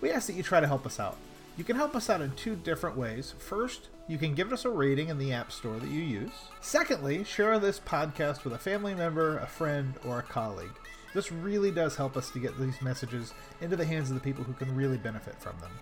[0.00, 1.16] we ask that you try to help us out.
[1.56, 3.34] You can help us out in two different ways.
[3.38, 6.32] First, you can give us a rating in the App Store that you use.
[6.60, 10.70] Secondly, share this podcast with a family member, a friend, or a colleague.
[11.12, 14.44] This really does help us to get these messages into the hands of the people
[14.44, 15.72] who can really benefit from them.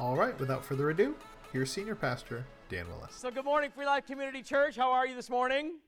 [0.00, 1.14] All right, without further ado,
[1.52, 3.14] here's Senior Pastor Dan Willis.
[3.14, 4.76] So, good morning, Free Life Community Church.
[4.76, 5.78] How are you this morning?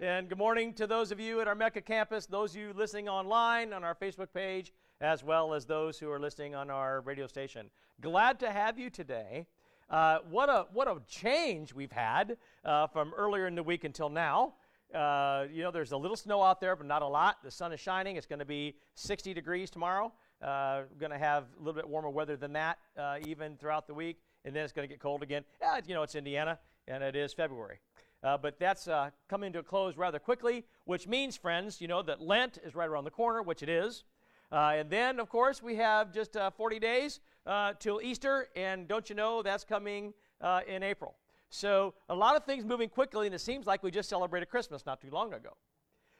[0.00, 3.08] And good morning to those of you at our Mecca campus, those of you listening
[3.08, 7.26] online on our Facebook page, as well as those who are listening on our radio
[7.26, 7.70] station.
[8.00, 9.46] Glad to have you today.
[9.88, 14.08] Uh, what, a, what a change we've had uh, from earlier in the week until
[14.08, 14.54] now.
[14.94, 17.38] Uh, you know, there's a little snow out there, but not a lot.
[17.42, 18.16] The sun is shining.
[18.16, 20.12] It's going to be 60 degrees tomorrow.
[20.42, 23.94] Uh, going to have a little bit warmer weather than that uh, even throughout the
[23.94, 25.44] week, and then it's going to get cold again.
[25.60, 27.78] Yeah, you know, it's Indiana, and it is February.
[28.22, 32.02] Uh, but that's uh, coming to a close rather quickly, which means, friends, you know,
[32.02, 34.04] that Lent is right around the corner, which it is.
[34.52, 38.88] Uh, and then, of course, we have just uh, 40 days uh, till Easter, and
[38.88, 41.14] don't you know that's coming uh, in April.
[41.50, 44.86] So a lot of things moving quickly, and it seems like we just celebrated Christmas
[44.86, 45.50] not too long ago.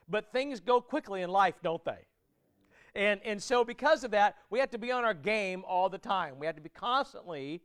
[0.08, 2.06] But things go quickly in life, don't they?
[2.94, 5.98] And, and so, because of that, we have to be on our game all the
[5.98, 6.34] time.
[6.38, 7.62] We have to be constantly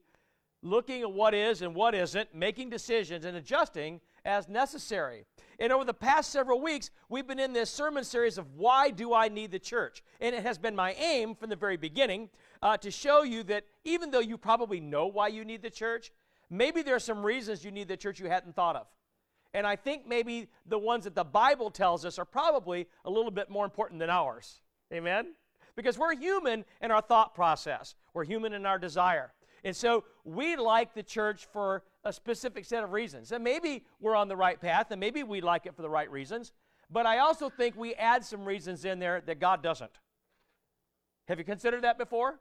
[0.62, 5.24] looking at what is and what isn't, making decisions and adjusting as necessary.
[5.60, 9.14] And over the past several weeks, we've been in this sermon series of Why Do
[9.14, 10.04] I Need the Church?
[10.20, 12.30] And it has been my aim from the very beginning
[12.62, 16.12] uh, to show you that even though you probably know why you need the church,
[16.50, 18.88] maybe there are some reasons you need the church you hadn't thought of.
[19.54, 23.32] And I think maybe the ones that the Bible tells us are probably a little
[23.32, 24.60] bit more important than ours.
[24.92, 25.34] Amen?
[25.78, 29.32] Because we're human in our thought process, we're human in our desire.
[29.64, 33.32] And so we like the church for a specific set of reasons.
[33.32, 36.10] And maybe we're on the right path, and maybe we like it for the right
[36.10, 36.54] reasons.
[36.90, 39.92] But I also think we add some reasons in there that God doesn't.
[41.28, 42.40] Have you considered that before?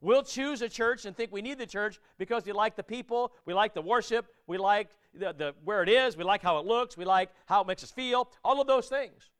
[0.00, 3.32] We'll choose a church and think we need the church because we like the people,
[3.44, 6.66] we like the worship, we like the, the, where it is, we like how it
[6.66, 9.30] looks, we like how it makes us feel, all of those things.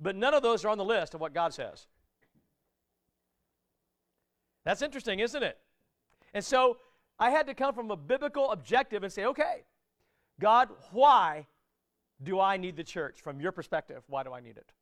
[0.00, 1.86] But none of those are on the list of what God says.
[4.64, 5.58] That's interesting, isn't it?
[6.32, 6.78] And so
[7.20, 9.64] I had to come from a biblical objective and say, okay,
[10.40, 11.46] God, why
[12.22, 13.20] do I need the church?
[13.20, 14.72] From your perspective, why do I need it?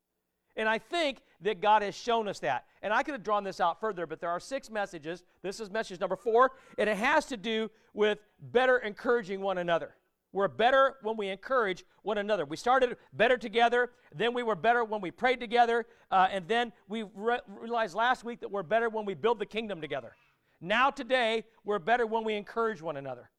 [0.56, 2.64] And I think that God has shown us that.
[2.80, 5.24] And I could have drawn this out further, but there are six messages.
[5.42, 9.94] This is message number four, and it has to do with better encouraging one another.
[10.32, 12.44] We're better when we encourage one another.
[12.44, 16.72] We started better together, then we were better when we prayed together, uh, and then
[16.88, 20.14] we re- realized last week that we're better when we build the kingdom together.
[20.60, 23.30] Now, today, we're better when we encourage one another.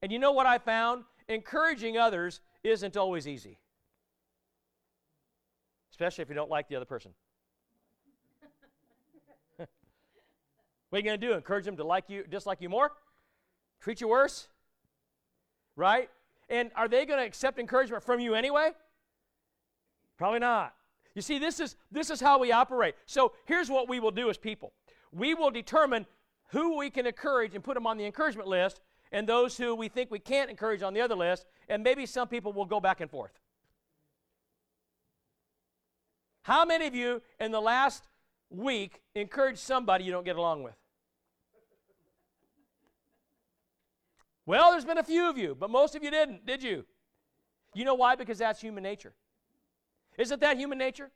[0.00, 1.04] And you know what I found?
[1.28, 3.58] Encouraging others isn't always easy,
[5.90, 7.12] especially if you don't like the other person.
[9.56, 9.68] what
[10.92, 11.32] are you going to do?
[11.32, 12.92] Encourage them to like you, dislike you more?
[13.80, 14.48] Treat you worse?
[15.74, 16.10] Right?
[16.48, 18.70] And are they going to accept encouragement from you anyway?
[20.18, 20.74] Probably not.
[21.14, 22.94] You see, this is this is how we operate.
[23.06, 24.72] So here's what we will do as people
[25.12, 26.06] we will determine
[26.48, 28.80] who we can encourage and put them on the encouragement list,
[29.10, 32.28] and those who we think we can't encourage on the other list, and maybe some
[32.28, 33.32] people will go back and forth.
[36.42, 38.08] How many of you in the last
[38.50, 40.74] week encouraged somebody you don't get along with?
[44.44, 46.84] Well, there's been a few of you, but most of you didn't, did you?
[47.74, 48.16] You know why?
[48.16, 49.14] Because that's human nature.
[50.18, 51.10] Isn't that human nature?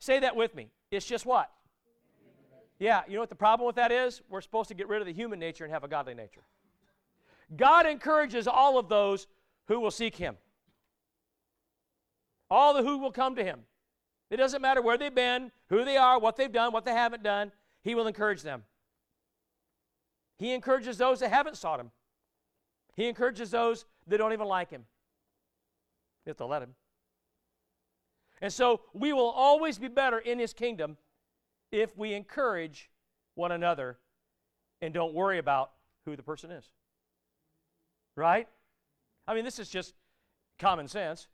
[0.00, 0.70] Say that with me.
[0.90, 1.50] It's just what?
[2.78, 4.20] Yeah, you know what the problem with that is?
[4.28, 6.42] We're supposed to get rid of the human nature and have a godly nature.
[7.56, 9.26] God encourages all of those
[9.68, 10.36] who will seek Him,
[12.50, 13.60] all the who will come to Him.
[14.30, 17.22] It doesn't matter where they've been, who they are, what they've done, what they haven't
[17.22, 17.52] done,
[17.82, 18.64] He will encourage them.
[20.38, 21.90] He encourages those that haven't sought Him,
[22.96, 24.84] He encourages those that don't even like Him.
[26.26, 26.74] You have to let Him.
[28.42, 30.96] And so we will always be better in His kingdom
[31.74, 32.88] if we encourage
[33.34, 33.98] one another
[34.80, 35.72] and don't worry about
[36.04, 36.70] who the person is.
[38.16, 38.46] Right?
[39.26, 39.94] I mean, this is just
[40.58, 41.26] common sense,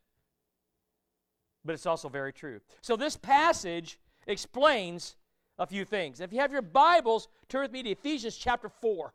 [1.62, 2.60] but it's also very true.
[2.80, 5.16] So, this passage explains
[5.58, 6.20] a few things.
[6.20, 9.12] If you have your Bibles, turn with me to Ephesians chapter 4.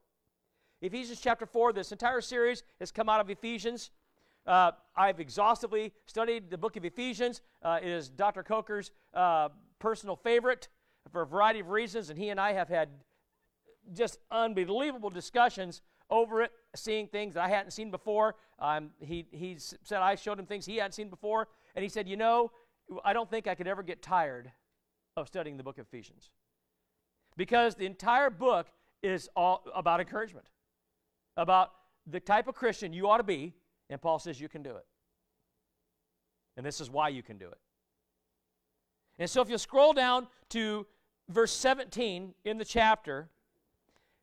[0.82, 3.90] Ephesians chapter 4, this entire series has come out of Ephesians.
[4.46, 7.42] Uh, I've exhaustively studied the book of Ephesians.
[7.64, 8.44] Uh, it is Dr.
[8.44, 9.50] Coker's uh,
[9.80, 10.68] personal favorite
[11.12, 12.90] for a variety of reasons, and he and I have had
[13.94, 18.36] just unbelievable discussions over it, seeing things that I hadn't seen before.
[18.60, 22.08] Um, he, he said I showed him things he hadn't seen before, and he said,
[22.08, 22.52] You know,
[23.04, 24.52] I don't think I could ever get tired
[25.18, 26.30] of studying the book of Ephesians.
[27.38, 28.68] Because the entire book
[29.02, 30.48] is all about encouragement,
[31.38, 31.72] about
[32.08, 33.54] the type of Christian you ought to be,
[33.90, 34.86] and Paul says you can do it.
[36.58, 37.58] And this is why you can do it.
[39.20, 40.86] And so if you scroll down to
[41.30, 43.30] verse 17 in the chapter,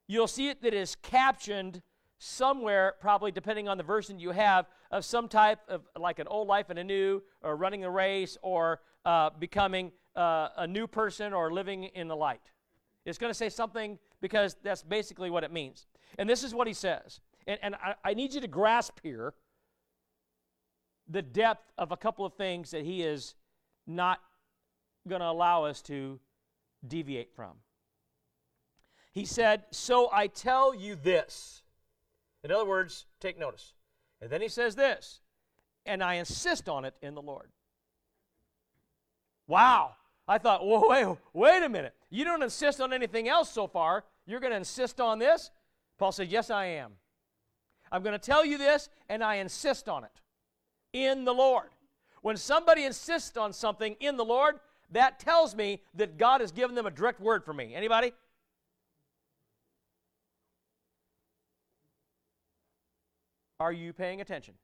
[0.07, 1.83] you'll see it that is captioned
[2.19, 6.47] somewhere, probably depending on the version you have, of some type of like an old
[6.47, 11.33] life and a new, or running a race, or uh, becoming uh, a new person,
[11.33, 12.53] or living in the light.
[13.05, 15.87] It's going to say something because that's basically what it means.
[16.19, 17.21] And this is what he says.
[17.47, 19.35] And, and I, I need you to grasp here
[21.09, 23.35] the depth of a couple of things that he is
[23.87, 24.21] not
[25.09, 26.21] going to allow us to
[26.87, 27.53] deviate from.
[29.13, 31.63] He said, So I tell you this.
[32.45, 33.75] In other words, take notice.
[34.21, 35.21] And then he says this,
[35.85, 37.51] and I insist on it in the Lord.
[39.47, 39.97] Wow.
[40.29, 41.95] I thought, whoa, wait, wait a minute.
[42.09, 44.05] You don't insist on anything else so far.
[44.27, 45.51] You're going to insist on this?
[45.99, 46.93] Paul said, Yes, I am.
[47.91, 50.11] I'm going to tell you this, and I insist on it
[50.93, 51.71] in the Lord.
[52.23, 54.61] When somebody insists on something in the Lord,
[54.93, 57.75] that tells me that God has given them a direct word for me.
[57.75, 58.13] Anybody?
[63.59, 64.55] Are you paying attention?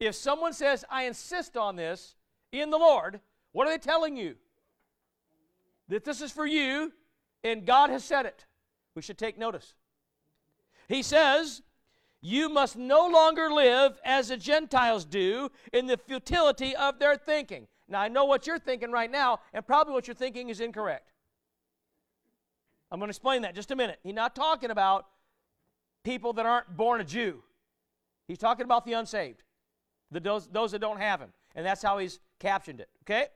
[0.00, 2.16] If someone says, I insist on this
[2.52, 3.20] in the Lord,
[3.52, 4.34] what are they telling you?
[5.88, 6.92] That this is for you
[7.44, 8.46] and God has said it.
[8.94, 9.74] We should take notice.
[10.88, 11.62] He says,
[12.22, 17.66] You must no longer live as the Gentiles do in the futility of their thinking.
[17.88, 21.12] Now, I know what you're thinking right now, and probably what you're thinking is incorrect.
[22.90, 24.00] I'm going to explain that just a minute.
[24.02, 25.06] He's not talking about
[26.04, 27.42] people that aren't born a Jew,
[28.26, 29.42] he's talking about the unsaved,
[30.10, 31.32] the, those, those that don't have him.
[31.54, 33.26] And that's how he's captioned it, okay?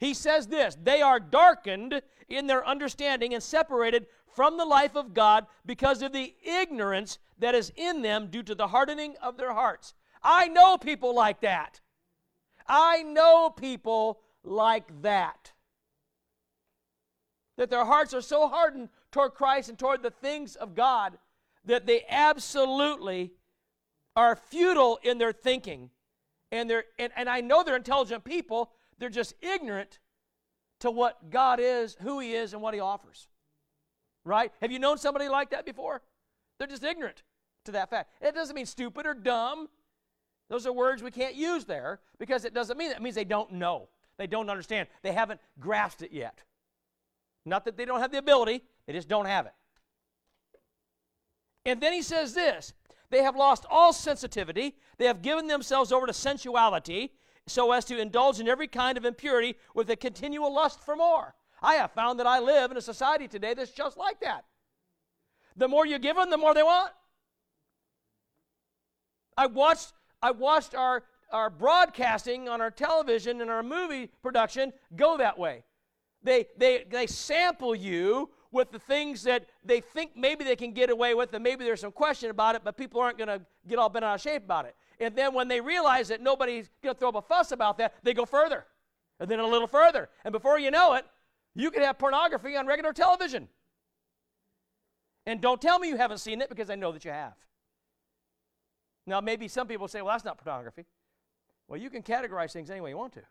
[0.00, 5.14] He says this they are darkened in their understanding and separated from the life of
[5.14, 9.52] God because of the ignorance that is in them due to the hardening of their
[9.52, 9.94] hearts.
[10.22, 11.80] I know people like that.
[12.66, 15.52] I know people like that.
[17.56, 21.18] That their hearts are so hardened toward Christ and toward the things of God
[21.64, 23.32] that they absolutely
[24.16, 25.90] are futile in their thinking.
[26.50, 29.98] And, they're, and, and I know they're intelligent people, they're just ignorant
[30.84, 33.26] to what God is, who He is, and what He offers.
[34.22, 34.52] Right?
[34.60, 36.02] Have you known somebody like that before?
[36.58, 37.22] They're just ignorant
[37.64, 38.10] to that fact.
[38.20, 39.68] It doesn't mean stupid or dumb.
[40.50, 42.98] Those are words we can't use there because it doesn't mean that.
[42.98, 43.88] It means they don't know.
[44.18, 44.88] They don't understand.
[45.02, 46.42] They haven't grasped it yet.
[47.46, 49.54] Not that they don't have the ability, they just don't have it.
[51.64, 52.74] And then he says this
[53.08, 57.12] they have lost all sensitivity, they have given themselves over to sensuality
[57.46, 61.34] so as to indulge in every kind of impurity with a continual lust for more.
[61.62, 64.44] I have found that I live in a society today that's just like that.
[65.56, 66.90] The more you give them, the more they want.
[69.36, 69.92] I watched
[70.24, 75.64] I watched our, our broadcasting on our television and our movie production go that way.
[76.22, 80.88] They, they, they sample you with the things that they think maybe they can get
[80.88, 83.78] away with, and maybe there's some question about it, but people aren't going to get
[83.78, 84.74] all bent out of shape about it.
[85.04, 87.94] And then when they realize that nobody's going to throw up a fuss about that,
[88.02, 88.64] they go further,
[89.20, 90.08] and then a little further.
[90.24, 91.04] And before you know it,
[91.54, 93.48] you could have pornography on regular television.
[95.26, 97.34] And don't tell me you haven't seen it because I know that you have.
[99.06, 100.86] Now, maybe some people say, well, that's not pornography.
[101.68, 103.22] Well, you can categorize things any way you want to.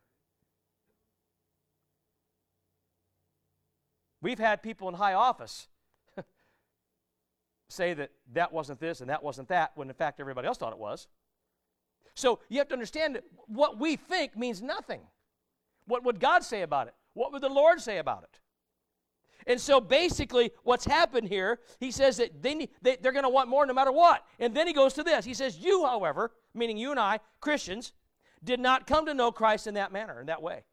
[4.21, 5.67] We've had people in high office
[7.67, 10.71] say that that wasn't this and that wasn't that, when in fact everybody else thought
[10.71, 11.07] it was.
[12.15, 15.01] So you have to understand that what we think means nothing.
[15.85, 16.93] What would God say about it?
[17.13, 18.39] What would the Lord say about it?
[19.45, 23.29] And so basically, what's happened here, he says that they, need, they, they're going to
[23.29, 24.23] want more no matter what.
[24.39, 25.25] And then he goes to this.
[25.25, 27.91] He says, You, however, meaning you and I, Christians,
[28.43, 30.63] did not come to know Christ in that manner, in that way.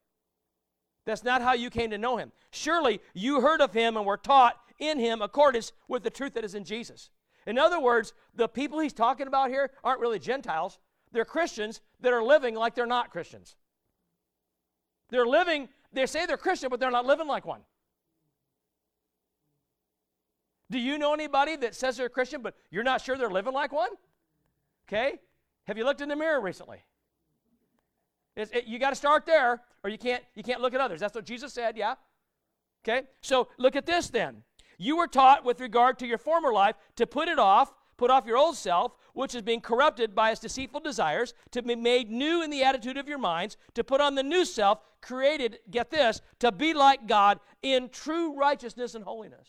[1.07, 2.31] That's not how you came to know him.
[2.53, 6.45] Surely you heard of him and were taught in him accordance with the truth that
[6.45, 7.11] is in Jesus.
[7.47, 10.79] In other words, the people he's talking about here aren't really Gentiles,
[11.13, 13.57] they're Christians that are living like they're not Christians.
[15.11, 17.63] They're living they say they're Christian, but they're not living like one.
[20.71, 23.53] Do you know anybody that says they're a Christian, but you're not sure they're living
[23.53, 23.91] like one?
[24.87, 25.19] Okay?
[25.67, 26.85] Have you looked in the mirror recently?
[28.37, 31.01] It, you got to start there, or you can't you can't look at others.
[31.01, 31.77] That's what Jesus said.
[31.77, 31.95] Yeah.
[32.85, 33.07] Okay.
[33.21, 34.43] So look at this then.
[34.79, 38.25] You were taught with regard to your former life to put it off, put off
[38.25, 42.43] your old self, which is being corrupted by its deceitful desires, to be made new
[42.43, 46.21] in the attitude of your minds, to put on the new self, created, get this,
[46.39, 49.49] to be like God in true righteousness and holiness.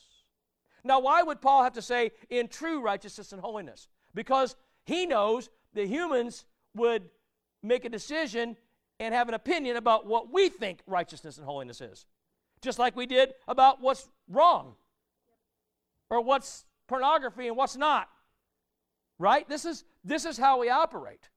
[0.83, 3.87] Now, why would Paul have to say in true righteousness and holiness?
[4.15, 7.03] Because he knows that humans would
[7.63, 8.57] make a decision
[8.99, 12.05] and have an opinion about what we think righteousness and holiness is,
[12.61, 14.75] just like we did about what's wrong
[16.09, 18.09] or what's pornography and what's not.
[19.21, 19.47] Right?
[19.47, 21.29] This is, this is how we operate.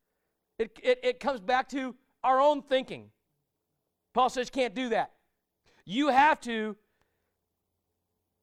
[0.58, 3.10] It, it, it comes back to our own thinking.
[4.14, 5.10] Paul says can't do that.
[5.84, 6.76] You have to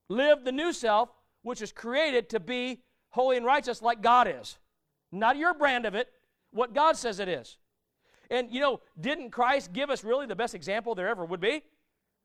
[0.09, 1.09] live the new self,
[1.41, 4.59] which is created to be holy and righteous like God is.
[5.11, 6.09] Not your brand of it,
[6.51, 7.57] what God says it is.
[8.29, 11.63] And you know, didn't Christ give us really the best example there ever would be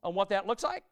[0.03, 0.85] on what that looks like?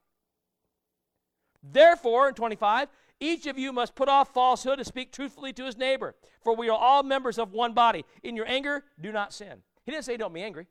[1.63, 2.89] Therefore, in 25,
[3.21, 6.69] each of you must put off falsehood and speak truthfully to his neighbor, for we
[6.69, 8.05] are all members of one body.
[8.23, 9.63] In your anger, do not sin.
[9.85, 10.67] He didn't say don't be angry.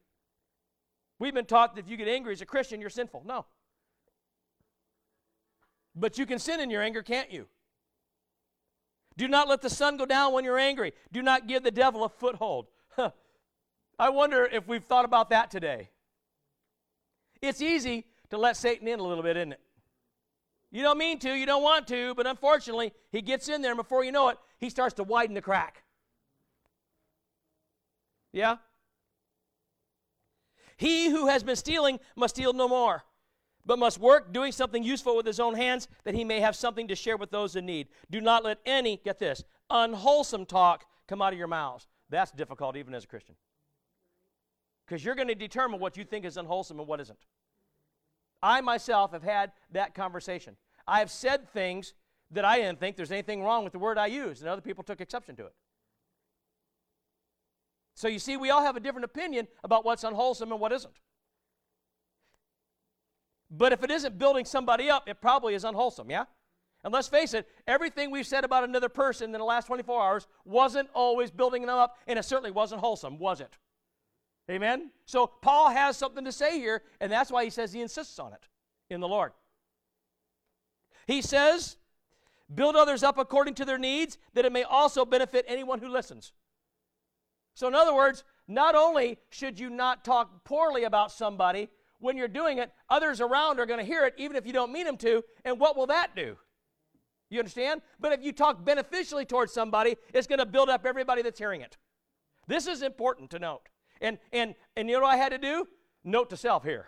[1.20, 3.24] We've been taught that if you get angry as a Christian, you're sinful.
[3.26, 3.46] No.
[5.96, 7.48] But you can sin in your anger, can't you?
[9.16, 10.94] Do not let the sun go down when you're angry.
[11.12, 12.68] Do not give the devil a foothold.
[14.00, 15.90] I wonder if we've thought about that today.
[17.42, 19.60] It's easy to let Satan in a little bit, isn't it?
[20.74, 23.78] You don't mean to, you don't want to, but unfortunately, he gets in there, and
[23.78, 25.84] before you know it, he starts to widen the crack.
[28.32, 28.56] Yeah?
[30.76, 33.04] He who has been stealing must steal no more,
[33.64, 36.88] but must work doing something useful with his own hands that he may have something
[36.88, 37.88] to share with those in need.
[38.10, 41.88] Do not let any, get this, unwholesome talk come out of your mouths.
[42.10, 43.36] That's difficult even as a Christian.
[44.88, 47.20] Because you're going to determine what you think is unwholesome and what isn't.
[48.44, 50.58] I myself have had that conversation.
[50.86, 51.94] I have said things
[52.32, 54.84] that I didn't think there's anything wrong with the word I used, and other people
[54.84, 55.54] took exception to it.
[57.96, 60.94] So you see, we all have a different opinion about what's unwholesome and what isn't.
[63.50, 66.26] But if it isn't building somebody up, it probably is unwholesome, yeah?
[66.84, 70.28] And let's face it, everything we've said about another person in the last 24 hours
[70.44, 73.58] wasn't always building them up, and it certainly wasn't wholesome, was it?
[74.50, 74.92] Amen?
[75.06, 78.34] So Paul has something to say here, and that's why he says he insists on
[78.34, 78.48] it
[78.90, 79.32] in the Lord.
[81.08, 81.78] He says,
[82.54, 86.34] build others up according to their needs, that it may also benefit anyone who listens.
[87.56, 91.70] So, in other words, not only should you not talk poorly about somebody,
[92.00, 94.74] when you're doing it, others around are going to hear it, even if you don't
[94.74, 95.24] mean them to.
[95.46, 96.38] And what will that do?
[97.30, 97.82] You understand?
[98.00, 101.62] But if you talk beneficially towards somebody, it's going to build up everybody that's hearing
[101.62, 101.78] it.
[102.46, 103.70] This is important to note.
[104.02, 105.68] And, and, and you know what I had to do?
[106.04, 106.88] Note to self here.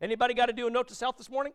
[0.00, 1.52] Anybody got to do a note to self this morning?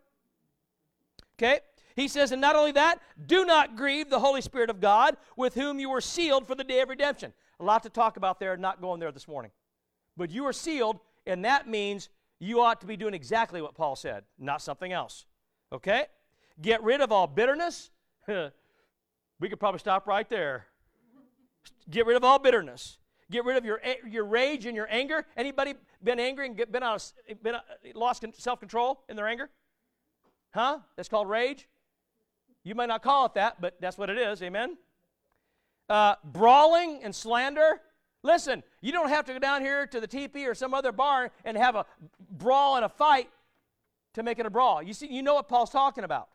[1.37, 1.59] Okay?
[1.95, 5.53] He says, and not only that, do not grieve the Holy Spirit of God, with
[5.55, 7.33] whom you were sealed for the day of redemption.
[7.59, 9.51] A lot to talk about there, not going there this morning.
[10.17, 13.95] But you are sealed, and that means you ought to be doing exactly what Paul
[13.95, 15.25] said, not something else.
[15.71, 16.05] Okay?
[16.61, 17.91] Get rid of all bitterness.
[18.27, 20.67] we could probably stop right there.
[21.89, 22.97] Get rid of all bitterness.
[23.31, 25.25] Get rid of your, your rage and your anger.
[25.37, 25.73] Anybody
[26.03, 27.61] been angry and been, out of, been uh,
[27.95, 29.49] lost self control in their anger?
[30.53, 30.79] Huh?
[30.97, 31.67] That's called rage.
[32.63, 34.43] You might not call it that, but that's what it is.
[34.43, 34.77] Amen.
[35.89, 37.81] Uh, brawling and slander.
[38.21, 41.31] Listen, you don't have to go down here to the teepee or some other bar
[41.45, 41.85] and have a
[42.31, 43.29] brawl and a fight
[44.13, 44.83] to make it a brawl.
[44.83, 46.27] You see, you know what Paul's talking about.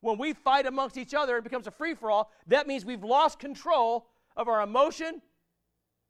[0.00, 2.30] When we fight amongst each other, it becomes a free for all.
[2.46, 4.06] That means we've lost control
[4.36, 5.20] of our emotion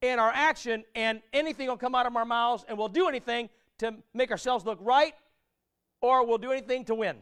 [0.04, 3.48] and our action, and anything will come out of our mouths, and we'll do anything
[3.78, 5.14] to make ourselves look right,
[6.00, 7.16] or we'll do anything to win.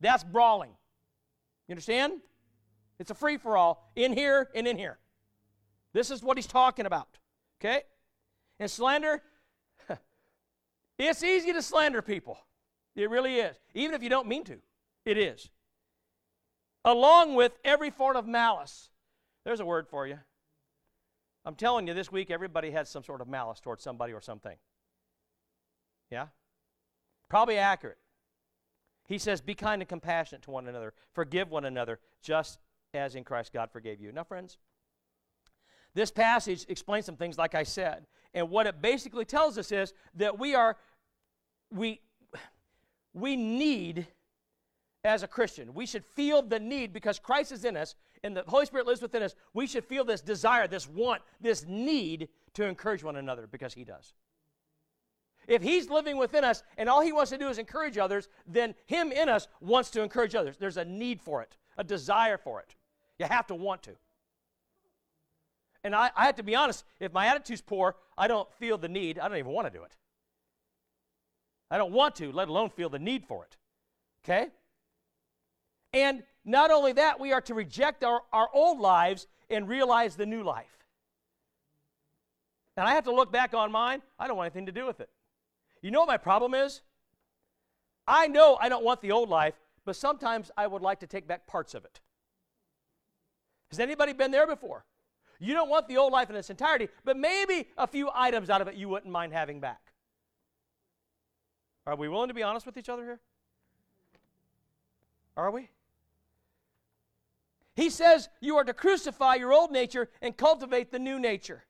[0.00, 0.70] That's brawling.
[1.68, 2.20] You understand?
[2.98, 4.98] It's a free for all in here and in here.
[5.92, 7.18] This is what he's talking about.
[7.60, 7.82] Okay?
[8.58, 9.22] And slander,
[10.98, 12.38] it's easy to slander people.
[12.94, 13.56] It really is.
[13.74, 14.58] Even if you don't mean to,
[15.04, 15.50] it is.
[16.84, 18.90] Along with every form of malice.
[19.44, 20.18] There's a word for you.
[21.44, 24.56] I'm telling you, this week everybody has some sort of malice towards somebody or something.
[26.10, 26.26] Yeah?
[27.28, 27.98] Probably accurate.
[29.08, 32.58] He says, Be kind and compassionate to one another, forgive one another, just
[32.94, 34.12] as in Christ God forgave you.
[34.12, 34.58] Now, friends,
[35.94, 38.06] this passage explains some things, like I said.
[38.34, 40.76] And what it basically tells us is that we are
[41.70, 42.00] we,
[43.14, 44.06] we need
[45.04, 45.74] as a Christian.
[45.74, 47.94] We should feel the need because Christ is in us
[48.24, 49.34] and the Holy Spirit lives within us.
[49.52, 53.84] We should feel this desire, this want, this need to encourage one another because He
[53.84, 54.14] does.
[55.48, 58.74] If He's living within us and all He wants to do is encourage others, then
[58.86, 60.56] Him in us wants to encourage others.
[60.56, 62.74] There's a need for it, a desire for it.
[63.18, 63.92] You have to want to.
[65.84, 68.88] And I, I have to be honest, if my attitude's poor, I don't feel the
[68.88, 69.18] need.
[69.18, 69.96] I don't even want to do it.
[71.70, 73.56] I don't want to, let alone feel the need for it.
[74.24, 74.50] Okay?
[75.92, 80.26] And not only that, we are to reject our, our old lives and realize the
[80.26, 80.66] new life.
[82.76, 84.00] And I have to look back on mine.
[84.18, 85.10] I don't want anything to do with it.
[85.82, 86.80] You know what my problem is?
[88.06, 91.28] I know I don't want the old life, but sometimes I would like to take
[91.28, 92.00] back parts of it.
[93.70, 94.84] Has anybody been there before?
[95.38, 98.60] You don't want the old life in its entirety, but maybe a few items out
[98.60, 99.92] of it you wouldn't mind having back.
[101.86, 103.20] Are we willing to be honest with each other here?
[105.36, 105.68] Are we?
[107.74, 111.64] He says you are to crucify your old nature and cultivate the new nature,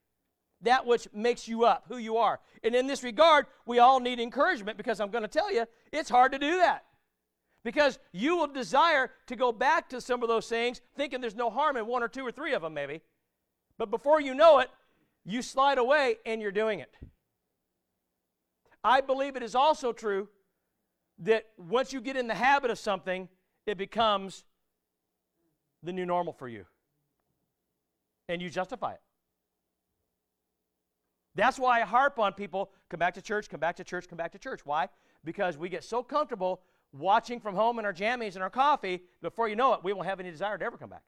[0.63, 2.41] that which makes you up, who you are.
[2.65, 6.11] And in this regard, we all need encouragement because I'm going to tell you, it's
[6.11, 6.85] hard to do that.
[7.65, 11.51] Because you will desire to go back to some of those things thinking there's no
[11.51, 13.03] harm in one or two or three of them, maybe.
[13.79, 14.71] But before you know it,
[15.25, 16.97] you slide away and you're doing it.
[18.83, 20.29] I believe it is also true
[21.21, 23.29] that once you get in the habit of something,
[23.65, 24.45] it becomes
[25.83, 26.65] the new normal for you.
[28.29, 29.01] And you justify it.
[31.35, 34.19] That's why I harp on people come back to church, come back to church, come
[34.19, 34.61] back to church.
[34.65, 34.89] Why?
[35.25, 36.61] Because we get so comfortable
[36.93, 40.07] watching from home in our jammies and our coffee, before you know it, we won't
[40.07, 41.03] have any desire to ever come back.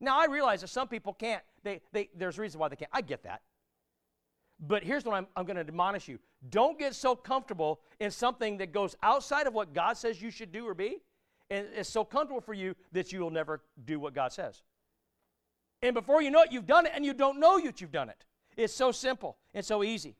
[0.00, 1.42] Now, I realize that some people can't.
[1.62, 2.90] They, they, there's a reason why they can't.
[2.92, 3.42] I get that.
[4.60, 8.58] But here's what I'm, I'm going to admonish you don't get so comfortable in something
[8.58, 10.98] that goes outside of what God says you should do or be
[11.50, 14.62] and it's so comfortable for you that you will never do what God says.
[15.82, 18.08] And before you know it, you've done it and you don't know that you've done
[18.08, 18.24] it.
[18.56, 20.16] It's so simple and so easy.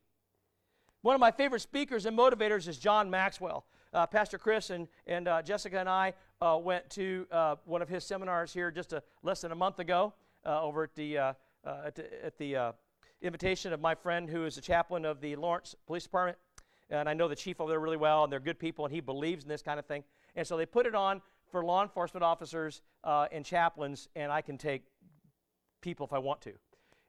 [1.03, 3.65] One of my favorite speakers and motivators is John Maxwell.
[3.93, 7.89] Uh, Pastor Chris and, and uh, Jessica and I uh, went to uh, one of
[7.89, 10.13] his seminars here just a, less than a month ago
[10.45, 11.33] uh, over at the, uh,
[11.65, 12.75] at the, at the
[13.23, 16.39] invitation of my friend who is the chaplain of the Lawrence Police Department.
[16.91, 19.01] And I know the chief over there really well, and they're good people, and he
[19.01, 20.05] believes in this kind of thing.
[20.37, 24.41] And so they put it on for law enforcement officers uh, and chaplains, and I
[24.41, 24.83] can take
[25.81, 26.53] people if I want to.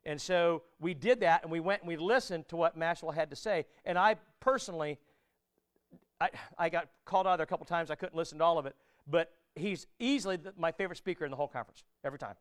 [0.06, 3.32] And so we did that, and we went and we listened to what Maxwell had
[3.32, 3.66] to say.
[3.86, 5.00] And I personally,
[6.22, 7.90] I, I got called out there a couple times.
[7.90, 8.76] I couldn't listen to all of it,
[9.08, 12.36] but he's easily the, my favorite speaker in the whole conference every time.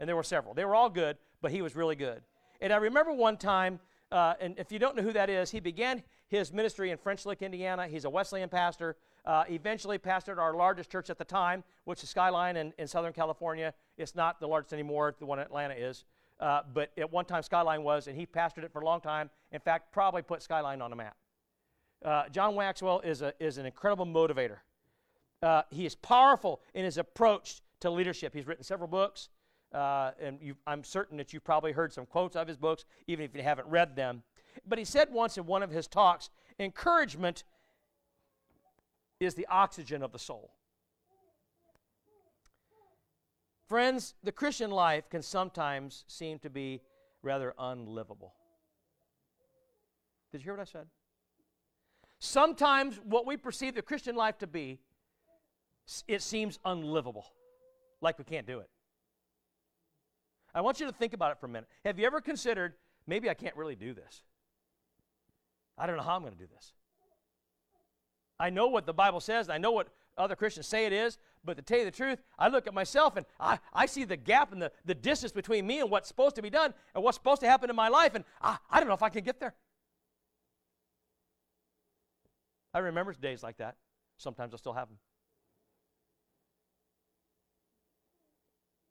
[0.00, 0.54] And there were several.
[0.54, 2.22] They were all good, but he was really good.
[2.60, 5.60] And I remember one time, uh, and if you don't know who that is, he
[5.60, 7.86] began his ministry in French Lick, Indiana.
[7.86, 8.96] He's a Wesleyan pastor.
[9.28, 13.12] Uh, eventually pastored our largest church at the time, which is Skyline in, in Southern
[13.12, 13.74] California.
[13.98, 16.06] It's not the largest anymore, the one in Atlanta is.
[16.40, 19.28] Uh, but at one time, Skyline was, and he pastored it for a long time.
[19.52, 21.14] In fact, probably put Skyline on the map.
[22.02, 24.60] Uh, John Maxwell is, a, is an incredible motivator.
[25.42, 28.32] Uh, he is powerful in his approach to leadership.
[28.32, 29.28] He's written several books,
[29.74, 33.36] uh, and I'm certain that you've probably heard some quotes of his books, even if
[33.36, 34.22] you haven't read them.
[34.66, 37.44] But he said once in one of his talks encouragement
[39.20, 40.52] is the oxygen of the soul.
[43.68, 46.80] Friends, the Christian life can sometimes seem to be
[47.22, 48.34] rather unlivable.
[50.32, 50.86] Did you hear what I said?
[52.18, 54.78] Sometimes what we perceive the Christian life to be,
[56.06, 57.26] it seems unlivable,
[58.00, 58.68] like we can't do it.
[60.54, 61.68] I want you to think about it for a minute.
[61.84, 62.74] Have you ever considered
[63.06, 64.22] maybe I can't really do this?
[65.76, 66.72] I don't know how I'm going to do this.
[68.40, 71.56] I know what the Bible says, I know what other Christians say it is, but
[71.56, 74.52] to tell you the truth, I look at myself and I, I see the gap
[74.52, 77.40] and the, the distance between me and what's supposed to be done and what's supposed
[77.42, 79.54] to happen in my life, and I, I don't know if I can get there.
[82.74, 83.76] I remember days like that.
[84.18, 84.98] Sometimes I still have them.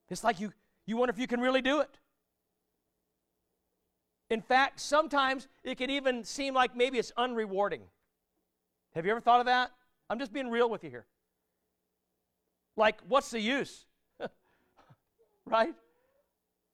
[0.09, 0.53] It's like you,
[0.85, 1.99] you wonder if you can really do it.
[4.29, 7.81] In fact, sometimes it can even seem like maybe it's unrewarding.
[8.97, 9.69] Have you ever thought of that?
[10.09, 11.05] I'm just being real with you here.
[12.75, 13.85] Like, what's the use?
[15.45, 15.75] right?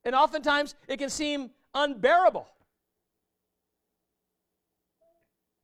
[0.06, 2.48] And oftentimes it can seem unbearable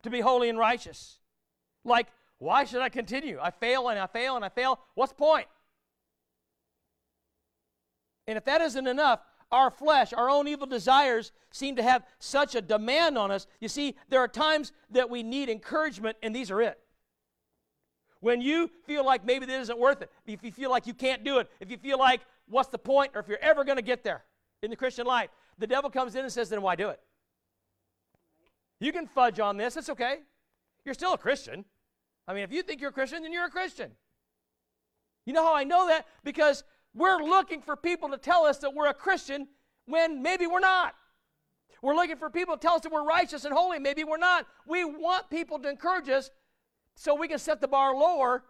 [0.03, 1.19] to be holy and righteous.
[1.85, 2.07] Like,
[2.39, 3.39] why should I continue?
[3.41, 4.79] I fail and I fail and I fail.
[4.95, 5.47] What's point?
[8.27, 12.55] And if that isn't enough, our flesh, our own evil desires seem to have such
[12.55, 13.47] a demand on us.
[13.59, 16.79] You see, there are times that we need encouragement, and these are it.
[18.19, 21.23] When you feel like maybe this isn't worth it, if you feel like you can't
[21.23, 23.83] do it, if you feel like what's the point, or if you're ever going to
[23.83, 24.23] get there
[24.61, 26.99] in the Christian life, the devil comes in and says, then why do it?
[28.79, 30.19] You can fudge on this, it's okay.
[30.85, 31.65] You're still a Christian.
[32.27, 33.91] I mean, if you think you're a Christian, then you're a Christian.
[35.25, 36.05] You know how I know that?
[36.23, 39.47] Because we're looking for people to tell us that we're a Christian
[39.85, 40.95] when maybe we're not.
[41.81, 43.79] We're looking for people to tell us that we're righteous and holy.
[43.79, 44.45] Maybe we're not.
[44.67, 46.29] We want people to encourage us
[46.95, 48.43] so we can set the bar lower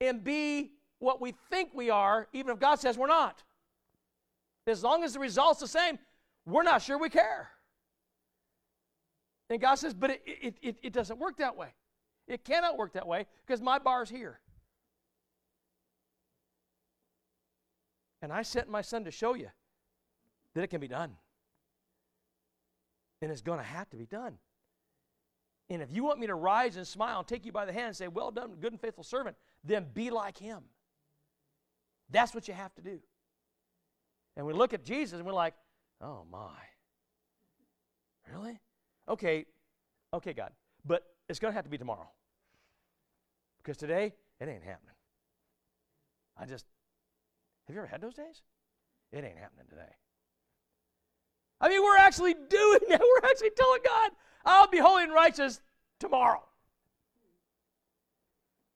[0.00, 3.42] and be what we think we are, even if God says we're not.
[4.66, 5.98] As long as the result's the same,
[6.44, 7.48] we're not sure we care.
[9.50, 11.68] And God says, but it, it, it, it doesn't work that way.
[12.26, 14.40] It cannot work that way because my bar's here.
[18.22, 19.48] And I sent my son to show you
[20.54, 21.16] that it can be done.
[23.22, 24.38] And it's going to have to be done.
[25.70, 27.88] And if you want me to rise and smile and take you by the hand
[27.88, 30.62] and say, Well done, good and faithful servant, then be like him.
[32.10, 33.00] That's what you have to do.
[34.36, 35.54] And we look at Jesus and we're like,
[36.00, 36.56] Oh my.
[38.32, 38.60] Really?
[39.08, 39.46] Okay,
[40.12, 40.52] okay, God.
[40.84, 42.08] But it's going to have to be tomorrow.
[43.62, 44.94] Because today, it ain't happening.
[46.36, 46.64] I just,
[47.68, 48.42] have you ever had those days?
[49.12, 49.92] It ain't happening today.
[51.60, 53.00] I mean, we're actually doing that.
[53.22, 54.10] We're actually telling God,
[54.44, 55.60] I'll be holy and righteous
[55.98, 56.42] tomorrow.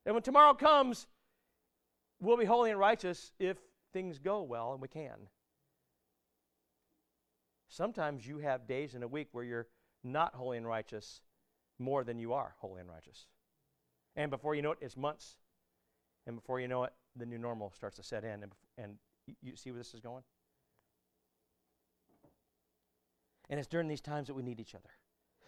[0.05, 1.07] And when tomorrow comes,
[2.21, 3.57] we'll be holy and righteous if
[3.93, 5.29] things go well and we can.
[7.69, 9.69] Sometimes you have days in a week where you're
[10.05, 11.23] not holy and righteous
[11.79, 13.27] more than you are holy and righteous.
[14.17, 15.37] And before you know it, it's months.
[16.27, 18.43] And before you know it, the new normal starts to set in.
[18.43, 18.97] And, and
[19.41, 20.23] you see where this is going?
[23.51, 24.89] And it's during these times that we need each other.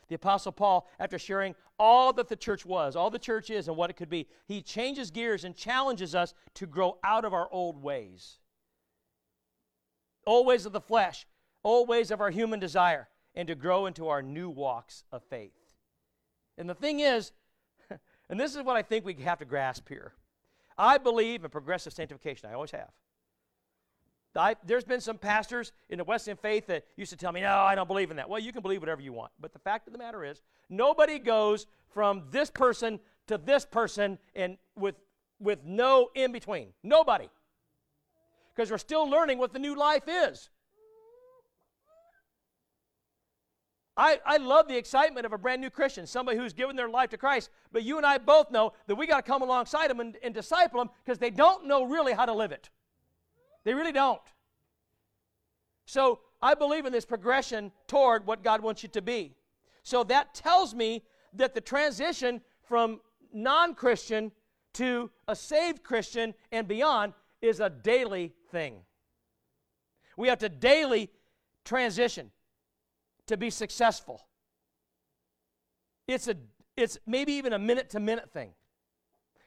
[0.09, 3.77] The Apostle Paul, after sharing all that the church was, all the church is, and
[3.77, 7.49] what it could be, he changes gears and challenges us to grow out of our
[7.51, 8.39] old ways.
[10.27, 11.27] Old ways of the flesh,
[11.63, 15.53] old ways of our human desire, and to grow into our new walks of faith.
[16.59, 17.33] And the thing is,
[18.29, 20.13] and this is what I think we have to grasp here
[20.77, 22.49] I believe in progressive sanctification.
[22.49, 22.91] I always have.
[24.37, 27.57] I, there's been some pastors in the Wesleyan faith that used to tell me, no,
[27.57, 28.29] I don't believe in that.
[28.29, 29.31] Well, you can believe whatever you want.
[29.41, 34.19] But the fact of the matter is, nobody goes from this person to this person
[34.35, 34.97] and with,
[35.39, 36.69] with no in between.
[36.83, 37.29] Nobody.
[38.55, 40.51] Because we're still learning what the new life is.
[43.97, 47.11] I, I love the excitement of a brand new Christian, somebody who's given their life
[47.11, 47.51] to Christ.
[47.73, 50.35] But you and I both know that we got to come alongside them and, and
[50.35, 52.71] disciple them because they don't know really how to live it.
[53.63, 54.21] They really don't.
[55.87, 59.37] So I believe in this progression toward what God wants you to be.
[59.85, 61.05] So that tells me
[61.35, 63.01] that the transition from
[63.33, 64.33] non Christian
[64.75, 68.81] to a saved Christian and beyond is a daily thing.
[70.17, 71.11] We have to daily
[71.65, 72.31] transition
[73.27, 74.27] to be successful.
[76.07, 76.37] It's a
[76.77, 78.53] it's maybe even a minute to minute thing.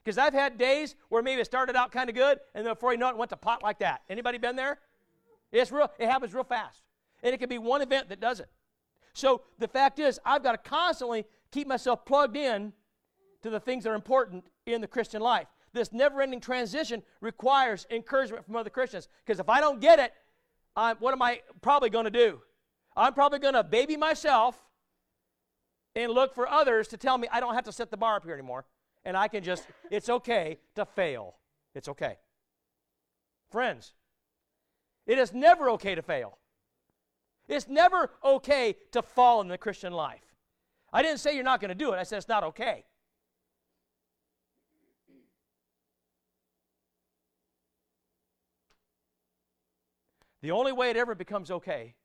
[0.04, 2.94] Because I've had days where maybe it started out kind of good, and then before
[2.94, 4.02] you know it, it went to pot like that.
[4.10, 4.80] Anybody been there?
[5.52, 6.84] It's real, it happens real fast.
[7.24, 8.48] And it can be one event that does it.
[9.14, 12.72] So the fact is, I've got to constantly keep myself plugged in
[13.42, 15.48] to the things that are important in the Christian life.
[15.74, 19.10] This never ending transition requires encouragement from other Christians.
[19.26, 20.14] Because if I don't get it,
[20.76, 22.42] I'm, what am I probably going to do?
[22.98, 24.58] I'm probably going to baby myself
[25.96, 28.26] and look for others to tell me I don't have to set the bar up
[28.26, 28.66] here anymore.
[29.06, 31.36] And I can just, it's okay to fail.
[31.76, 32.18] It's okay.
[33.52, 33.94] Friends,
[35.06, 36.40] it is never okay to fail.
[37.48, 40.24] It's never okay to fall in the Christian life.
[40.92, 42.84] I didn't say you're not going to do it, I said it's not okay.
[50.42, 51.96] The only way it ever becomes okay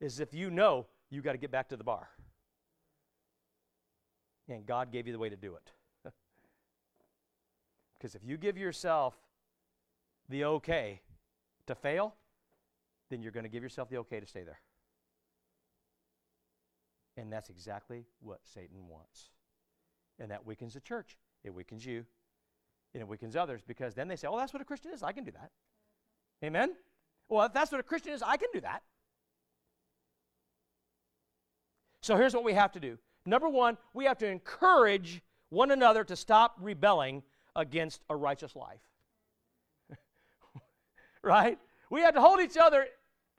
[0.00, 2.08] is if you know you got to get back to the bar.
[4.48, 5.72] And God gave you the way to do it.
[7.98, 9.14] because if you give yourself
[10.28, 11.00] the okay
[11.66, 12.14] to fail,
[13.10, 14.60] then you're going to give yourself the okay to stay there.
[17.16, 19.30] And that's exactly what Satan wants.
[20.18, 21.18] And that weakens the church.
[21.44, 22.04] It weakens you.
[22.94, 25.02] And it weakens others because then they say, oh, that's what a Christian is.
[25.02, 25.50] I can do that.
[26.42, 26.74] Amen?
[27.28, 28.82] Well, if that's what a Christian is, I can do that.
[32.08, 32.96] So here's what we have to do.
[33.26, 37.22] Number one, we have to encourage one another to stop rebelling
[37.54, 38.80] against a righteous life.
[41.22, 41.58] right?
[41.90, 42.86] We have to hold each other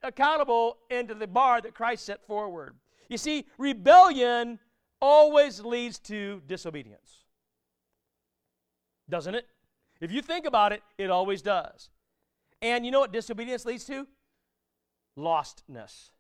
[0.04, 2.76] accountable into the bar that Christ set forward.
[3.08, 4.60] You see, rebellion
[5.02, 7.24] always leads to disobedience.
[9.10, 9.48] Doesn't it?
[10.00, 11.90] If you think about it, it always does.
[12.62, 14.06] And you know what disobedience leads to?
[15.18, 16.12] Lostness.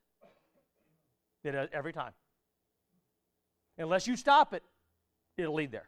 [1.43, 2.13] It every time.
[3.79, 4.63] Unless you stop it,
[5.37, 5.87] it'll lead there.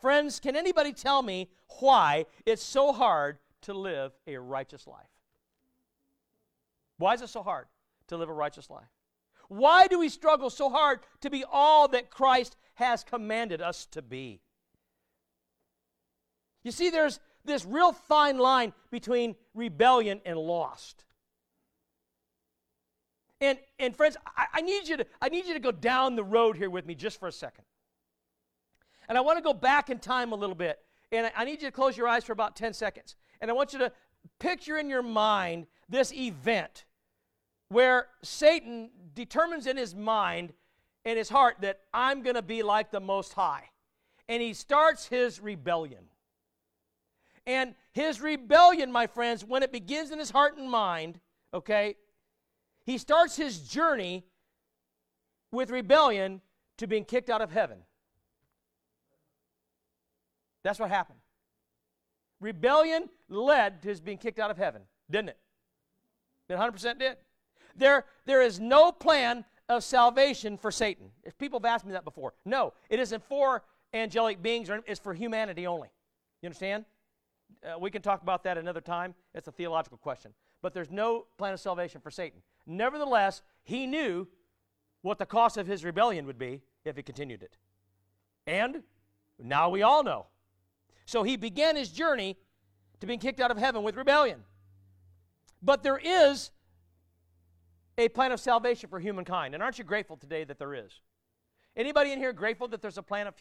[0.00, 5.06] Friends, can anybody tell me why it's so hard to live a righteous life?
[6.96, 7.66] Why is it so hard
[8.08, 8.88] to live a righteous life?
[9.48, 14.02] Why do we struggle so hard to be all that Christ has commanded us to
[14.02, 14.40] be?
[16.62, 21.04] You see, there's this real fine line between rebellion and lost.
[23.40, 26.24] And, and friends, I, I, need you to, I need you to go down the
[26.24, 27.64] road here with me just for a second.
[29.08, 30.78] And I want to go back in time a little bit.
[31.12, 33.16] And I, I need you to close your eyes for about 10 seconds.
[33.40, 33.92] And I want you to
[34.38, 36.84] picture in your mind this event
[37.68, 40.52] where Satan determines in his mind
[41.04, 43.70] and his heart that I'm going to be like the Most High.
[44.28, 46.04] And he starts his rebellion.
[47.46, 51.18] And his rebellion, my friends, when it begins in his heart and mind,
[51.54, 51.94] okay,
[52.88, 54.24] he starts his journey
[55.52, 56.40] with rebellion
[56.78, 57.80] to being kicked out of heaven.
[60.64, 61.18] That's what happened.
[62.40, 65.38] Rebellion led to his being kicked out of heaven, didn't it?
[66.48, 67.18] It 100% did.
[67.76, 71.10] There, there is no plan of salvation for Satan.
[71.24, 75.12] If people have asked me that before, no, it isn't for angelic beings, it's for
[75.12, 75.88] humanity only.
[76.40, 76.86] You understand?
[77.62, 79.14] Uh, we can talk about that another time.
[79.34, 80.32] It's a theological question.
[80.62, 82.40] But there's no plan of salvation for Satan.
[82.68, 84.28] Nevertheless, he knew
[85.00, 87.56] what the cost of his rebellion would be if he continued it.
[88.46, 88.82] And
[89.42, 90.26] now we all know.
[91.06, 92.36] So he began his journey
[93.00, 94.44] to being kicked out of heaven with rebellion.
[95.62, 96.50] But there is
[97.96, 99.54] a plan of salvation for humankind.
[99.54, 101.00] And aren't you grateful today that there is?
[101.74, 103.34] Anybody in here grateful that there's a plan of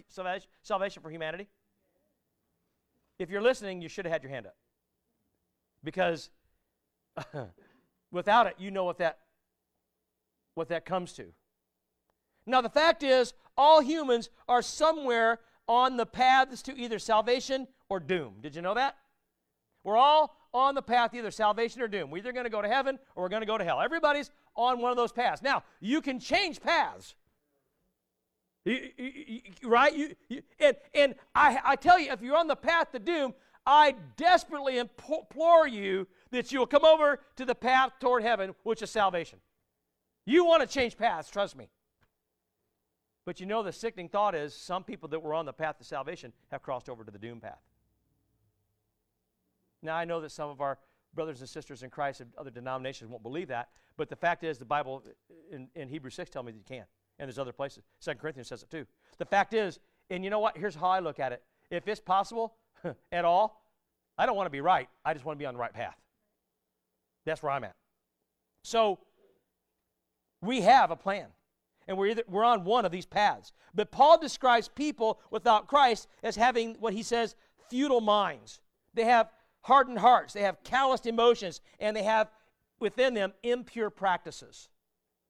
[0.64, 1.48] salvation for humanity?
[3.20, 4.56] If you're listening, you should have had your hand up.
[5.84, 6.30] Because
[8.12, 9.20] without it, you know what that
[10.54, 11.26] what that comes to.
[12.46, 18.00] Now the fact is, all humans are somewhere on the paths to either salvation or
[18.00, 18.36] doom.
[18.42, 18.96] Did you know that?
[19.84, 22.10] We're all on the path either salvation or doom.
[22.10, 23.82] We're either going to go to heaven or we're going to go to hell.
[23.82, 25.42] Everybody's on one of those paths.
[25.42, 27.16] Now, you can change paths.
[28.66, 29.12] You, you,
[29.62, 30.18] you, right?
[30.60, 33.34] and and I, I tell you, if you're on the path to doom,
[33.66, 38.82] I desperately implore you that you will come over to the path toward heaven, which
[38.82, 39.40] is salvation.
[40.26, 41.70] You want to change paths, trust me.
[43.26, 45.84] But you know, the sickening thought is some people that were on the path to
[45.84, 47.60] salvation have crossed over to the doom path.
[49.82, 50.78] Now, I know that some of our
[51.14, 54.58] brothers and sisters in Christ of other denominations won't believe that, but the fact is,
[54.58, 55.04] the Bible
[55.52, 56.86] in, in Hebrews 6 tells me that you can.
[57.20, 57.84] And there's other places.
[58.00, 58.86] Second Corinthians says it too.
[59.18, 60.58] The fact is, and you know what?
[60.58, 61.42] Here's how I look at it.
[61.72, 62.56] If it's possible
[63.12, 63.64] at all,
[64.18, 64.88] I don't want to be right.
[65.04, 65.96] I just want to be on the right path.
[67.28, 67.76] That's where I'm at.
[68.64, 69.00] So,
[70.42, 71.28] we have a plan.
[71.88, 73.54] And we're, either, we're on one of these paths.
[73.74, 77.36] But Paul describes people without Christ as having what he says
[77.70, 78.60] futile minds.
[78.94, 79.30] They have
[79.62, 82.30] hardened hearts, they have calloused emotions, and they have
[82.80, 84.70] within them impure practices.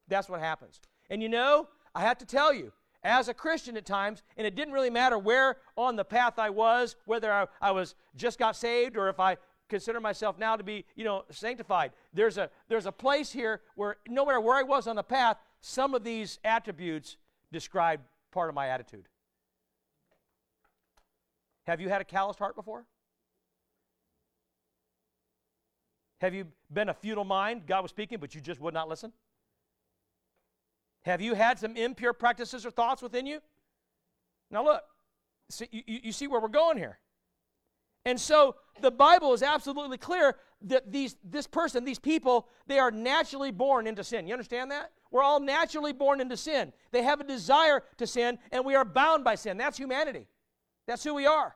[0.07, 0.79] That's what happens.
[1.09, 2.71] And you know, I have to tell you,
[3.03, 6.49] as a Christian at times, and it didn't really matter where on the path I
[6.49, 9.37] was, whether I, I was just got saved or if I
[9.69, 11.91] consider myself now to be, you know, sanctified.
[12.13, 15.37] There's a there's a place here where no matter where I was on the path,
[15.61, 17.17] some of these attributes
[17.51, 18.01] describe
[18.31, 19.07] part of my attitude.
[21.65, 22.85] Have you had a calloused heart before?
[26.19, 27.67] Have you been a futile mind?
[27.67, 29.11] God was speaking, but you just would not listen?
[31.03, 33.39] Have you had some impure practices or thoughts within you?
[34.49, 34.81] Now, look,
[35.49, 36.99] see, you, you see where we're going here.
[38.07, 42.89] And so the Bible is absolutely clear that these, this person, these people, they are
[42.89, 44.27] naturally born into sin.
[44.27, 44.91] You understand that?
[45.11, 46.71] We're all naturally born into sin.
[46.93, 49.57] They have a desire to sin, and we are bound by sin.
[49.57, 50.25] That's humanity.
[50.87, 51.53] That's who we are.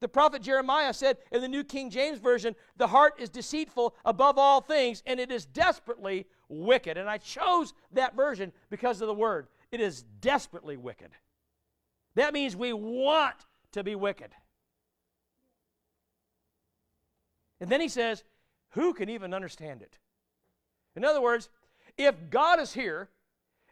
[0.00, 4.38] The prophet Jeremiah said in the New King James Version, the heart is deceitful above
[4.38, 6.98] all things, and it is desperately wicked.
[6.98, 9.46] And I chose that version because of the word.
[9.70, 11.12] It is desperately wicked.
[12.16, 13.36] That means we want
[13.70, 14.32] to be wicked.
[17.60, 18.24] And then he says,
[18.70, 19.98] Who can even understand it?
[20.94, 21.48] In other words,
[21.96, 23.08] if God is here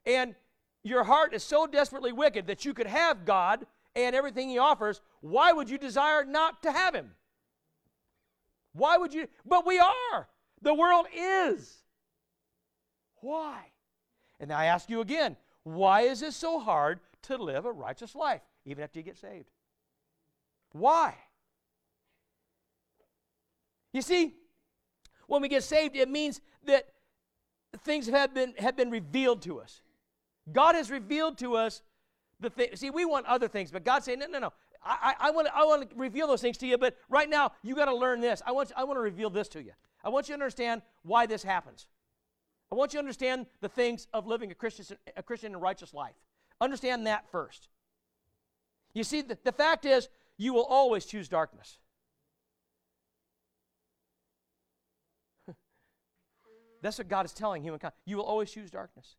[0.06, 0.34] and
[0.82, 3.66] your heart is so desperately wicked that you could have God
[3.96, 7.12] and everything He offers, why would you desire not to have Him?
[8.72, 9.28] Why would you?
[9.46, 10.28] But we are.
[10.60, 11.76] The world is.
[13.20, 13.58] Why?
[14.40, 18.42] And I ask you again, why is it so hard to live a righteous life,
[18.66, 19.50] even after you get saved?
[20.72, 21.14] Why?
[23.94, 24.34] You see,
[25.28, 26.88] when we get saved, it means that
[27.84, 29.80] things have been, have been revealed to us.
[30.52, 31.80] God has revealed to us
[32.40, 32.68] the thing.
[32.74, 34.52] See, we want other things, but God's saying, no, no, no.
[34.84, 37.52] I, I, want to, I want to reveal those things to you, but right now,
[37.62, 38.42] you got to learn this.
[38.44, 39.72] I want, I want to reveal this to you.
[40.02, 41.86] I want you to understand why this happens.
[42.70, 45.94] I want you to understand the things of living a Christian, a Christian and righteous
[45.94, 46.16] life.
[46.60, 47.68] Understand that first.
[48.92, 51.78] You see, the, the fact is, you will always choose darkness.
[56.84, 57.94] That's what God is telling humankind.
[58.04, 59.16] You will always choose darkness.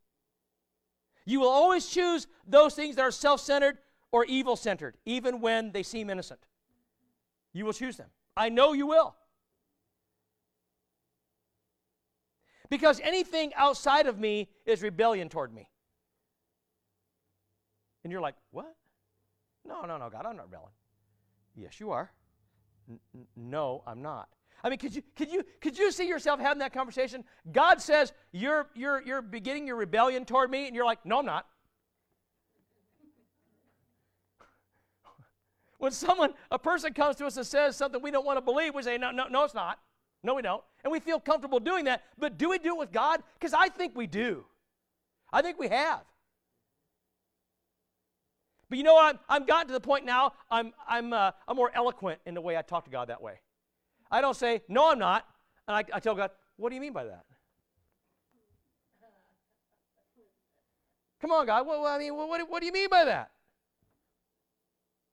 [1.25, 3.79] You will always choose those things that are self centered
[4.11, 6.41] or evil centered, even when they seem innocent.
[7.53, 8.09] You will choose them.
[8.37, 9.15] I know you will.
[12.69, 15.67] Because anything outside of me is rebellion toward me.
[18.03, 18.75] And you're like, what?
[19.67, 20.73] No, no, no, God, I'm not rebelling.
[21.55, 22.11] Yes, you are.
[22.87, 22.99] N-
[23.35, 24.29] no, I'm not.
[24.65, 27.23] I mean, could you, could, you, could you see yourself having that conversation?
[27.51, 31.25] God says, you're, you're, you're beginning your rebellion toward me, and you're like, No, I'm
[31.27, 31.45] not.
[35.77, 38.73] when someone, a person comes to us and says something we don't want to believe,
[38.73, 39.77] we say, No, no, no, it's not.
[40.23, 40.63] No, we don't.
[40.83, 42.01] And we feel comfortable doing that.
[42.17, 43.21] But do we do it with God?
[43.39, 44.45] Because I think we do.
[45.31, 46.01] I think we have.
[48.67, 48.99] But you know?
[48.99, 52.41] I'm, I'm gotten to the point now, I'm, I'm, uh, I'm more eloquent in the
[52.41, 53.41] way I talk to God that way.
[54.15, 55.25] I don't say, no, I'm not.
[55.67, 57.25] And I, I tell God, what do you mean by that?
[61.19, 61.67] Come on, God.
[61.67, 63.31] What, I mean, what, what do you mean by that?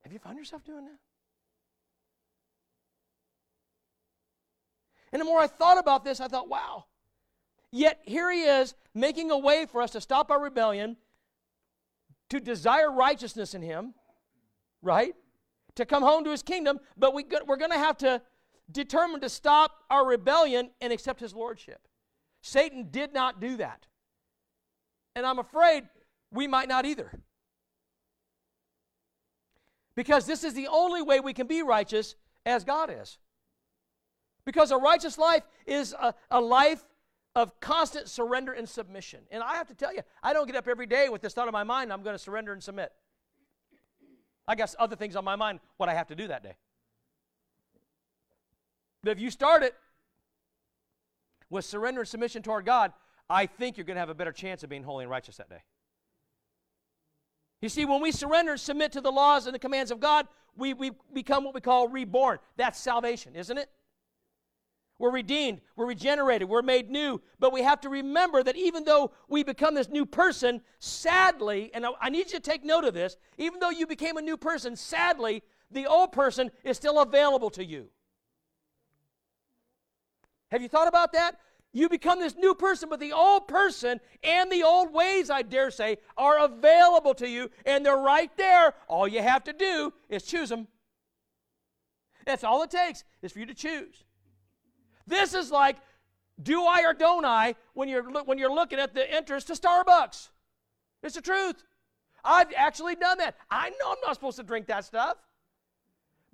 [0.04, 0.98] Have you found yourself doing that?
[5.12, 6.84] And the more I thought about this, I thought, wow.
[7.72, 10.96] Yet here he is making a way for us to stop our rebellion,
[12.30, 13.94] to desire righteousness in him,
[14.80, 15.16] right?
[15.74, 18.22] To come home to his kingdom, but we, we're going to have to
[18.72, 21.86] determined to stop our rebellion and accept his lordship.
[22.42, 23.86] Satan did not do that.
[25.14, 25.84] And I'm afraid
[26.30, 27.12] we might not either.
[29.94, 32.14] Because this is the only way we can be righteous
[32.46, 33.18] as God is.
[34.44, 36.82] Because a righteous life is a, a life
[37.34, 39.20] of constant surrender and submission.
[39.30, 41.48] And I have to tell you, I don't get up every day with this thought
[41.48, 42.92] in my mind, I'm going to surrender and submit.
[44.48, 46.56] I got other things on my mind, what I have to do that day.
[49.02, 49.74] But if you start it
[51.50, 52.92] with surrender and submission toward God,
[53.28, 55.48] I think you're going to have a better chance of being holy and righteous that
[55.48, 55.62] day.
[57.60, 60.26] You see, when we surrender and submit to the laws and the commands of God,
[60.56, 62.38] we, we become what we call reborn.
[62.56, 63.70] That's salvation, isn't it?
[64.98, 67.20] We're redeemed, we're regenerated, we're made new.
[67.40, 71.84] But we have to remember that even though we become this new person, sadly, and
[72.00, 74.76] I need you to take note of this, even though you became a new person,
[74.76, 77.88] sadly, the old person is still available to you.
[80.52, 81.36] Have you thought about that?
[81.72, 85.70] You become this new person, but the old person and the old ways, I dare
[85.70, 88.74] say, are available to you, and they're right there.
[88.86, 90.68] All you have to do is choose them.
[92.26, 94.04] That's all it takes is for you to choose.
[95.06, 95.78] This is like,
[96.42, 100.28] do I or don't I when you're when you're looking at the entrance to Starbucks?
[101.02, 101.64] It's the truth.
[102.22, 103.36] I've actually done that.
[103.50, 105.16] I know I'm not supposed to drink that stuff,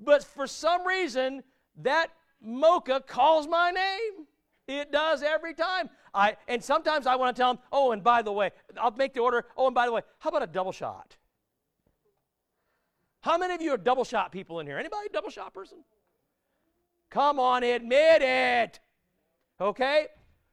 [0.00, 1.44] but for some reason
[1.82, 4.26] that mocha calls my name.
[4.66, 5.88] It does every time.
[6.12, 9.14] I and sometimes I want to tell them, "Oh, and by the way, I'll make
[9.14, 9.46] the order.
[9.56, 11.16] Oh, and by the way, how about a double shot?"
[13.20, 14.78] How many of you are double shot people in here?
[14.78, 15.78] Anybody double shot person?
[17.10, 18.80] Come on, admit it.
[19.60, 20.06] Okay?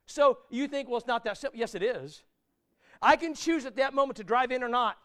[0.06, 1.60] So you think, well, it's not that simple.
[1.60, 2.24] Yes, it is.
[3.02, 4.98] I can choose at that moment to drive in or not.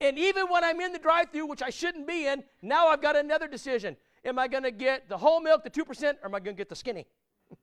[0.00, 3.02] And even when I'm in the drive through, which I shouldn't be in, now I've
[3.02, 3.96] got another decision.
[4.24, 6.60] Am I going to get the whole milk, the 2%, or am I going to
[6.60, 7.06] get the skinny?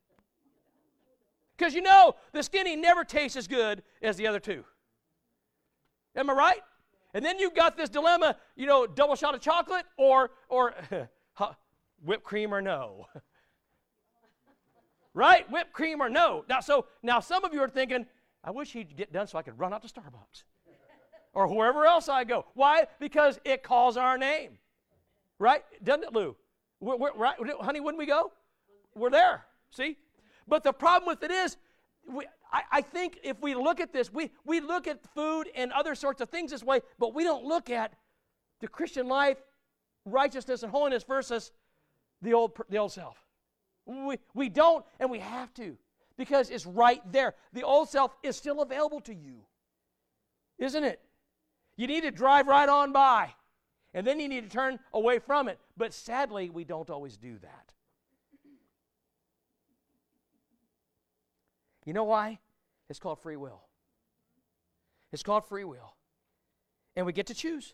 [1.58, 4.63] Because you know, the skinny never tastes as good as the other two.
[6.15, 6.62] Am I right?
[7.15, 10.75] And then you've got this dilemma, you know, double shot of chocolate or, or
[12.06, 13.08] whipped cream or no.
[15.15, 15.50] right?
[15.52, 16.46] Whipped cream or no.
[16.48, 18.06] Now, so now some of you are thinking,
[18.44, 20.44] I wish he'd get done so I could run out to Starbucks
[21.34, 22.46] or wherever else I go.
[22.54, 22.88] Why?
[23.00, 24.58] Because it calls our name.
[25.40, 25.63] Right?
[25.84, 26.36] Doesn't it, Lou?
[26.80, 28.32] We're, we're, right, honey, when we go,
[28.96, 29.46] we're there.
[29.71, 29.98] See?
[30.48, 31.58] But the problem with it is,
[32.10, 35.71] we, I, I, think if we look at this, we, we look at food and
[35.71, 37.94] other sorts of things this way, but we don't look at
[38.62, 39.38] the Christian life,
[40.06, 41.52] righteousness, and holiness versus
[42.21, 43.21] the old, the old self.
[43.86, 45.78] We, we don't, and we have to
[46.17, 47.36] because it's right there.
[47.54, 49.44] The old self is still available to you,
[50.58, 51.00] isn't it?
[51.75, 53.34] You need to drive right on by,
[53.98, 55.58] and then you need to turn away from it.
[55.75, 57.73] But sadly, we don't always do that.
[61.83, 62.37] You know why?
[62.91, 63.63] It's called free will.
[65.12, 65.95] It's called free will.
[66.95, 67.73] And we get to choose.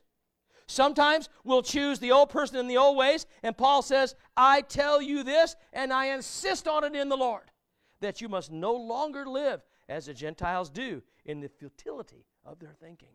[0.66, 5.02] Sometimes we'll choose the old person in the old ways, and Paul says, I tell
[5.02, 7.52] you this, and I insist on it in the Lord,
[8.00, 12.76] that you must no longer live as the Gentiles do in the futility of their
[12.80, 13.10] thinking.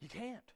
[0.00, 0.55] You can't.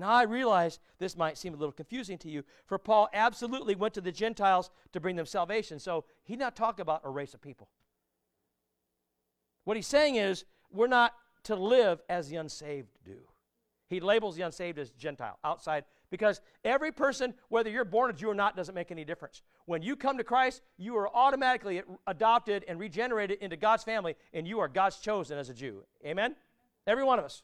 [0.00, 3.94] Now, I realize this might seem a little confusing to you, for Paul absolutely went
[3.94, 5.78] to the Gentiles to bring them salvation.
[5.78, 7.68] So he's not talking about a race of people.
[9.64, 13.18] What he's saying is, we're not to live as the unsaved do.
[13.88, 18.30] He labels the unsaved as Gentile, outside, because every person, whether you're born a Jew
[18.30, 19.42] or not, doesn't make any difference.
[19.66, 24.46] When you come to Christ, you are automatically adopted and regenerated into God's family, and
[24.46, 25.82] you are God's chosen as a Jew.
[26.06, 26.36] Amen?
[26.86, 27.42] Every one of us.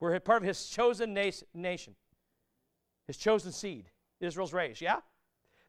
[0.00, 1.94] We're part of his chosen nation,
[3.06, 3.90] his chosen seed,
[4.20, 4.80] Israel's race.
[4.80, 4.98] Yeah?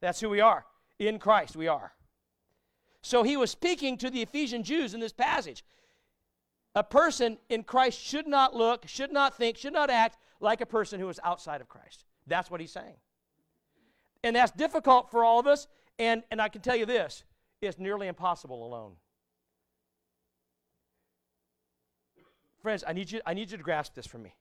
[0.02, 0.66] That's who we are.
[1.00, 1.94] In Christ, we are.
[3.02, 5.64] So he was speaking to the Ephesian Jews in this passage.
[6.76, 10.66] A person in Christ should not look, should not think, should not act like a
[10.66, 12.04] person who is outside of Christ.
[12.28, 12.96] That's what he's saying.
[14.24, 15.68] And that's difficult for all of us.
[15.98, 17.24] And, and I can tell you this
[17.62, 18.94] it's nearly impossible alone.
[22.68, 24.36] Friends, I need, you, I need you to grasp this from me.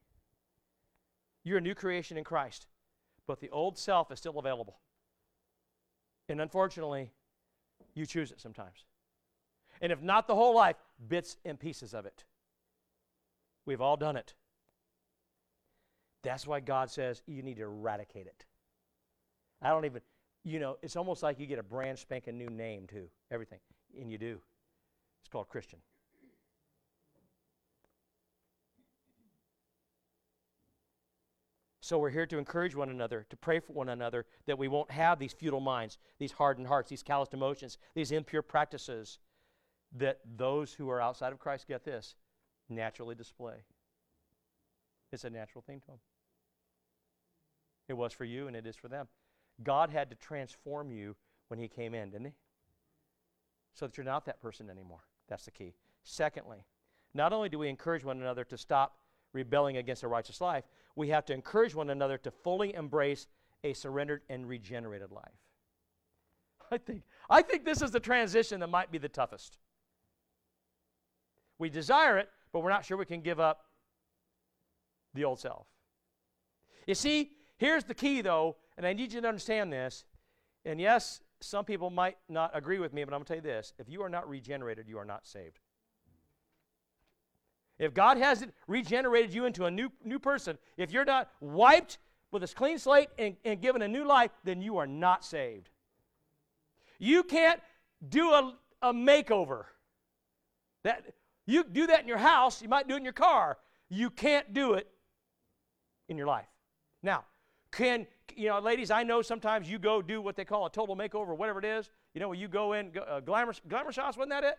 [1.45, 2.67] You're a new creation in Christ,
[3.25, 4.81] but the old self is still available.
[6.29, 7.13] And unfortunately,
[7.95, 8.85] you choose it sometimes.
[9.81, 10.75] And if not the whole life,
[11.07, 12.25] bits and pieces of it.
[13.65, 14.35] We've all done it.
[16.25, 18.45] That's why God says you need to eradicate it.
[19.63, 20.01] I don't even,
[20.43, 23.61] you know, it's almost like you get a brand spanking new name too, everything.
[23.97, 24.41] And you do.
[25.23, 25.79] It's called Christian.
[31.87, 34.91] So we're here to encourage one another, to pray for one another, that we won't
[34.91, 39.21] have these futile minds, these hardened hearts, these calloused emotions, these impure practices
[39.97, 42.17] that those who are outside of Christ, get this,
[42.69, 43.59] naturally display.
[45.13, 46.01] It's a natural thing to them.
[47.89, 49.07] It was for you and it is for them.
[49.63, 51.15] God had to transform you
[51.47, 52.35] when He came in, didn't He?
[53.75, 55.05] So that you're not that person anymore.
[55.29, 55.75] That's the key.
[56.03, 56.65] Secondly,
[57.15, 58.97] not only do we encourage one another to stop
[59.33, 60.65] rebelling against a righteous life,
[60.97, 63.29] we have to encourage one another to fully embrace
[63.63, 65.25] a surrendered and regenerated life.
[66.71, 69.59] I think, I think this is the transition that might be the toughest.
[71.59, 73.67] We desire it, but we're not sure we can give up
[75.15, 75.67] the old self.
[76.87, 80.05] You see, here's the key though, and I need you to understand this.
[80.65, 83.57] And yes, some people might not agree with me, but I'm going to tell you
[83.57, 85.61] this if you are not regenerated, you are not saved.
[87.79, 91.99] If God hasn't regenerated you into a new, new person, if you're not wiped
[92.33, 95.69] with a clean slate and, and given a new life, then you are not saved.
[96.99, 97.61] You can't
[98.09, 99.65] do a, a makeover.
[100.85, 101.05] That
[101.47, 103.59] you do that in your house, you might do it in your car.
[103.89, 104.89] You can't do it
[106.09, 106.49] in your life.
[107.03, 107.25] Now,
[107.71, 108.91] can you know, ladies?
[108.91, 111.91] I know sometimes you go do what they call a total makeover, whatever it is.
[112.15, 114.17] You know, when you go in uh, glamour glamour shots.
[114.17, 114.59] Wasn't that it?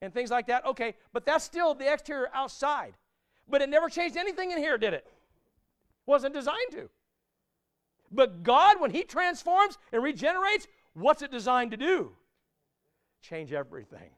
[0.00, 0.64] And things like that.
[0.66, 2.94] Okay, but that's still the exterior outside.
[3.48, 5.06] But it never changed anything in here, did it?
[6.06, 6.88] Wasn't designed to.
[8.10, 12.12] But God, when He transforms and regenerates, what's it designed to do?
[13.22, 14.10] Change everything.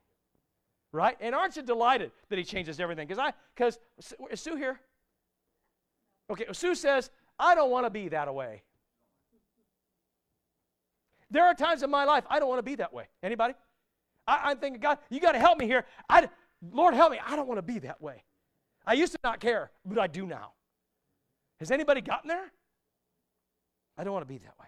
[0.92, 1.16] Right?
[1.20, 3.06] And aren't you delighted that He changes everything?
[3.06, 3.78] Because I, because
[4.30, 4.80] is Sue here?
[6.30, 8.62] Okay, Sue says, I don't want to be that way.
[11.30, 13.08] There are times in my life I don't want to be that way.
[13.22, 13.54] Anybody?
[14.26, 15.84] I, am thinking, God, you got to help me here.
[16.08, 16.28] I,
[16.72, 17.18] Lord, help me.
[17.24, 18.24] I don't want to be that way.
[18.86, 20.52] I used to not care, but I do now.
[21.58, 22.52] Has anybody gotten there?
[23.96, 24.66] I don't want to be that way.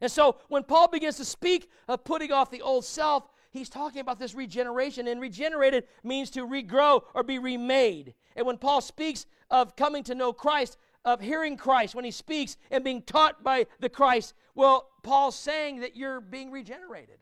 [0.00, 4.00] And so when Paul begins to speak of putting off the old self, he's talking
[4.00, 5.06] about this regeneration.
[5.08, 8.14] And regenerated means to regrow or be remade.
[8.36, 12.56] And when Paul speaks of coming to know Christ, of hearing Christ, when he speaks
[12.70, 17.18] and being taught by the Christ, well, Paul's saying that you're being regenerated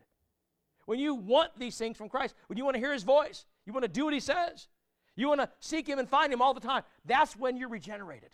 [0.91, 3.73] when you want these things from Christ, when you want to hear His voice, you
[3.73, 4.67] want to do what He says,
[5.15, 8.31] you want to seek Him and find Him all the time, that's when you're regenerated.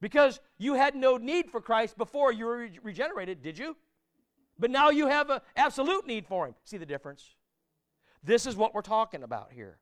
[0.00, 3.76] Because you had no need for Christ before you were re- regenerated, did you?
[4.56, 6.54] But now you have an absolute need for Him.
[6.62, 7.34] See the difference?
[8.22, 9.78] This is what we're talking about here.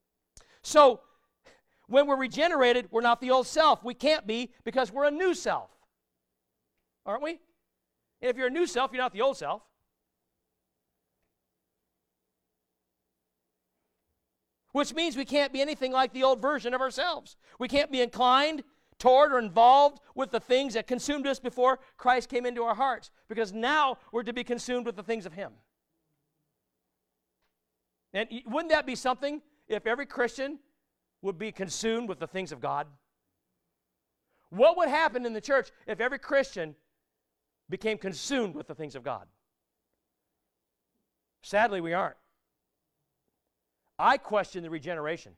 [0.63, 1.01] So,
[1.89, 3.85] when we're regenerated, we're not the old self.
[3.85, 5.69] We can't be because we're a new self.
[7.05, 7.33] aren't we?
[8.23, 9.61] And if you're a new self, you're not the old self.
[14.75, 17.37] Which means we can't be anything like the old version of ourselves.
[17.61, 18.65] We can't be inclined
[18.99, 23.13] toward or involved with the things that consumed us before Christ came into our hearts
[23.29, 25.53] because now we're to be consumed with the things of Him.
[28.13, 30.59] And wouldn't that be something if every Christian
[31.23, 32.89] would be consumed with the things of God?
[34.51, 36.75] What would happen in the church if every Christian
[37.71, 39.29] became consumed with the things of God?
[41.43, 42.17] Sadly, we aren't.
[43.99, 45.33] I question the regeneration.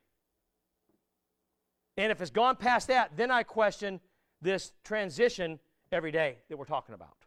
[1.97, 3.99] And if it's gone past that, then I question
[4.41, 5.59] this transition
[5.91, 7.17] every day that we're talking about.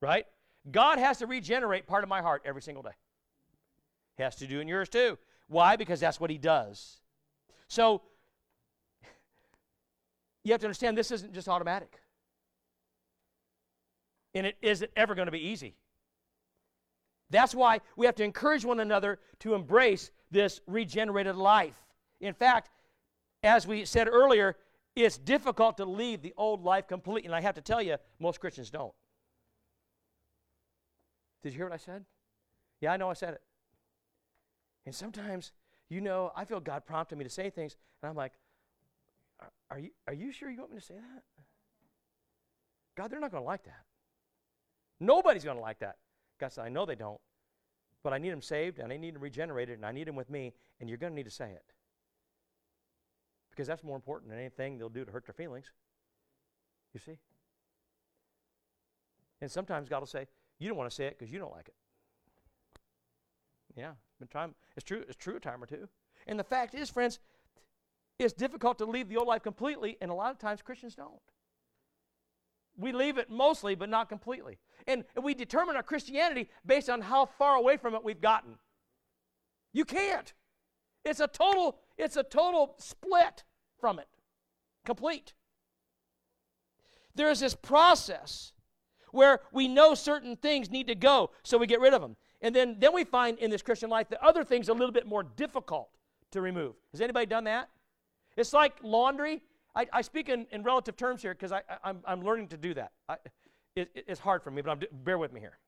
[0.00, 0.26] Right?
[0.70, 2.96] God has to regenerate part of my heart every single day.
[4.16, 5.18] He has to do in yours too.
[5.48, 5.76] Why?
[5.76, 6.98] Because that's what He does.
[7.68, 8.02] So,
[10.44, 12.00] you have to understand this isn't just automatic.
[14.34, 15.74] And it isn't ever going to be easy.
[17.30, 21.74] That's why we have to encourage one another to embrace this regenerated life.
[22.20, 22.70] In fact,
[23.42, 24.56] as we said earlier,
[24.96, 27.26] it's difficult to leave the old life completely.
[27.26, 28.92] And I have to tell you, most Christians don't.
[31.42, 32.04] Did you hear what I said?
[32.80, 33.42] Yeah, I know I said it.
[34.86, 35.52] And sometimes,
[35.88, 38.32] you know, I feel God prompting me to say things, and I'm like,
[39.70, 41.22] are you, are you sure you want me to say that?
[42.96, 43.84] God, they're not going to like that.
[44.98, 45.96] Nobody's going to like that.
[46.38, 47.20] God said, I know they don't,
[48.02, 50.30] but I need them saved, and I need them regenerated, and I need them with
[50.30, 51.72] me, and you're going to need to say it
[53.58, 55.72] because that's more important than anything they'll do to hurt their feelings.
[56.94, 57.18] You see?
[59.40, 60.28] And sometimes God will say,
[60.60, 61.74] You don't want to say it because you don't like it.
[63.74, 64.54] Yeah, been time.
[64.76, 65.02] It's true.
[65.08, 65.88] It's true a time or two.
[66.28, 67.18] And the fact is, friends,
[68.20, 71.18] it's difficult to leave the old life completely, and a lot of times Christians don't.
[72.78, 74.58] We leave it mostly, but not completely.
[74.86, 78.54] And we determine our Christianity based on how far away from it we've gotten.
[79.72, 80.32] You can't.
[81.04, 83.44] It's a total, it's a total split
[83.80, 84.08] from it.
[84.86, 85.34] Complete.
[87.14, 88.52] There is this process
[89.10, 92.16] where we know certain things need to go, so we get rid of them.
[92.40, 94.92] And then, then we find in this Christian life that other things are a little
[94.92, 95.90] bit more difficult
[96.30, 96.74] to remove.
[96.92, 97.68] Has anybody done that?
[98.36, 99.42] It's like laundry.
[99.74, 101.52] I, I speak in, in relative terms here because
[101.84, 102.92] I'm, I'm learning to do that.
[103.08, 103.16] I,
[103.76, 105.58] it, it's hard for me, but I'm, bear with me here.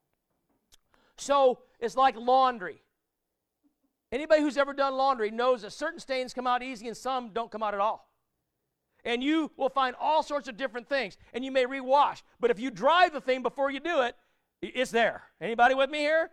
[1.16, 2.82] So it's like laundry.
[4.12, 7.50] Anybody who's ever done laundry knows that certain stains come out easy and some don't
[7.50, 8.08] come out at all.
[9.04, 11.16] And you will find all sorts of different things.
[11.32, 12.22] And you may rewash.
[12.40, 14.16] But if you dry the thing before you do it,
[14.60, 15.22] it's there.
[15.40, 16.30] Anybody with me here?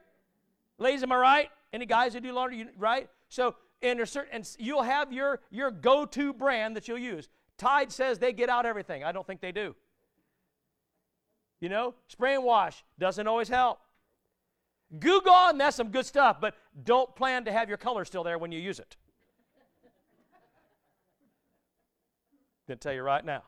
[0.79, 1.49] Ladies, am I right?
[1.71, 3.09] Any guys who do laundry, right?
[3.29, 7.29] So, and certain, and you'll have your, your go-to brand that you'll use.
[7.57, 9.03] Tide says they get out everything.
[9.03, 9.75] I don't think they do.
[11.59, 13.79] You know, spray and wash doesn't always help.
[14.99, 18.37] Goo Gone, that's some good stuff, but don't plan to have your color still there
[18.37, 18.95] when you use it.
[22.67, 23.43] To tell you right now.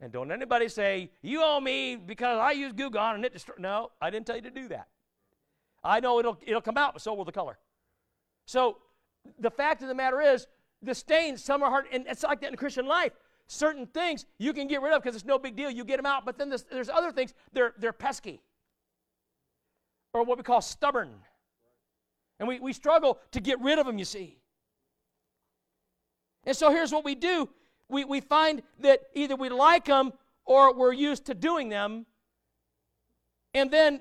[0.00, 3.58] And don't anybody say, you owe me because I use Goo Gone and it destroyed.
[3.58, 4.88] No, I didn't tell you to do that.
[5.82, 7.58] I know it'll, it'll come out, but so will the color.
[8.46, 8.78] So
[9.38, 10.46] the fact of the matter is,
[10.84, 13.12] the stains, some are hard, and it's like that in Christian life.
[13.46, 15.70] Certain things you can get rid of because it's no big deal.
[15.70, 18.40] You get them out, but then there's, there's other things, they're, they're pesky
[20.14, 21.10] or what we call stubborn.
[22.38, 24.38] And we, we struggle to get rid of them, you see.
[26.44, 27.48] And so here's what we do
[27.88, 30.12] we, we find that either we like them
[30.46, 32.06] or we're used to doing them.
[33.52, 34.00] And then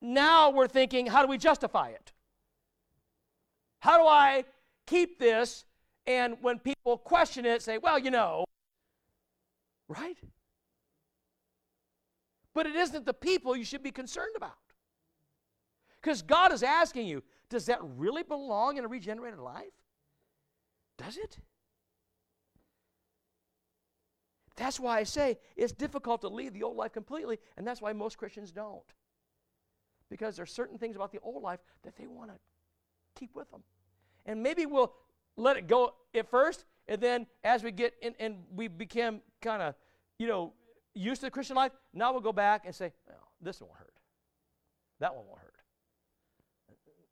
[0.00, 2.12] now we're thinking, how do we justify it?
[3.80, 4.44] How do I
[4.86, 5.64] keep this?
[6.06, 8.44] And when people question it, say, well, you know,
[9.88, 10.16] right?
[12.54, 14.56] But it isn't the people you should be concerned about.
[16.00, 19.72] Because God is asking you, does that really belong in a regenerated life?
[20.98, 21.38] Does it?
[24.56, 27.92] That's why I say it's difficult to leave the old life completely, and that's why
[27.92, 28.82] most Christians don't.
[30.10, 32.36] Because there are certain things about the old life that they want to
[33.18, 33.62] keep with them.
[34.26, 34.92] And maybe we'll
[35.36, 39.62] let it go at first, and then as we get in and we become kind
[39.62, 39.74] of,
[40.18, 40.52] you know,
[40.94, 42.92] used to the Christian life, now we'll go back and say,
[43.40, 43.94] this won't hurt.
[45.00, 45.54] That one won't hurt.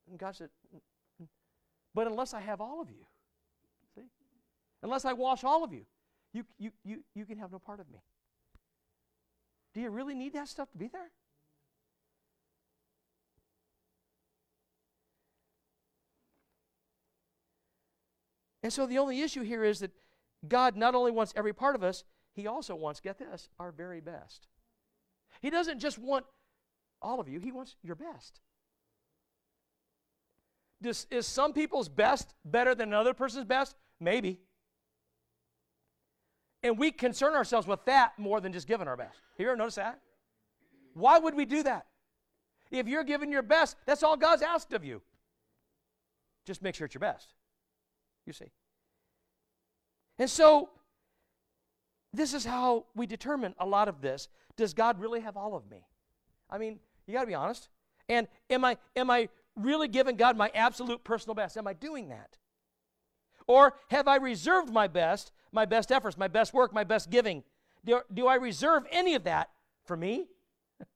[0.08, 0.80] And God said, mm,
[1.22, 1.28] mm,
[1.94, 3.06] but unless I have all of you,
[3.94, 4.06] see?
[4.82, 5.84] Unless I wash all of you,
[6.32, 7.98] you, you, you, you can have no part of me.
[9.74, 11.10] Do you really need that stuff to be there?
[18.62, 19.92] And so the only issue here is that
[20.46, 22.04] God not only wants every part of us,
[22.34, 24.46] He also wants, get this, our very best.
[25.40, 26.26] He doesn't just want
[27.02, 28.40] all of you, He wants your best.
[30.82, 33.76] Does, is some people's best better than another person's best?
[33.98, 34.40] Maybe.
[36.62, 39.18] And we concern ourselves with that more than just giving our best.
[39.36, 40.00] Have you ever noticed that?
[40.94, 41.86] Why would we do that?
[42.70, 45.02] If you're giving your best, that's all God's asked of you.
[46.46, 47.34] Just make sure it's your best.
[48.26, 48.50] You see.
[50.18, 50.70] And so,
[52.12, 54.28] this is how we determine a lot of this.
[54.56, 55.86] Does God really have all of me?
[56.50, 57.68] I mean, you got to be honest.
[58.08, 61.56] And am I am I really giving God my absolute personal best?
[61.56, 62.36] Am I doing that?
[63.46, 67.42] Or have I reserved my best, my best efforts, my best work, my best giving?
[67.84, 69.50] Do, do I reserve any of that
[69.84, 70.26] for me?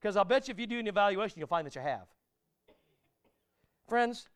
[0.00, 2.08] Because I'll bet you if you do an evaluation, you'll find that you have.
[3.88, 4.28] Friends,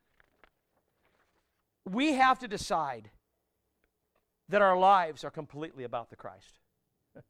[1.89, 3.11] we have to decide
[4.49, 6.59] that our lives are completely about the Christ.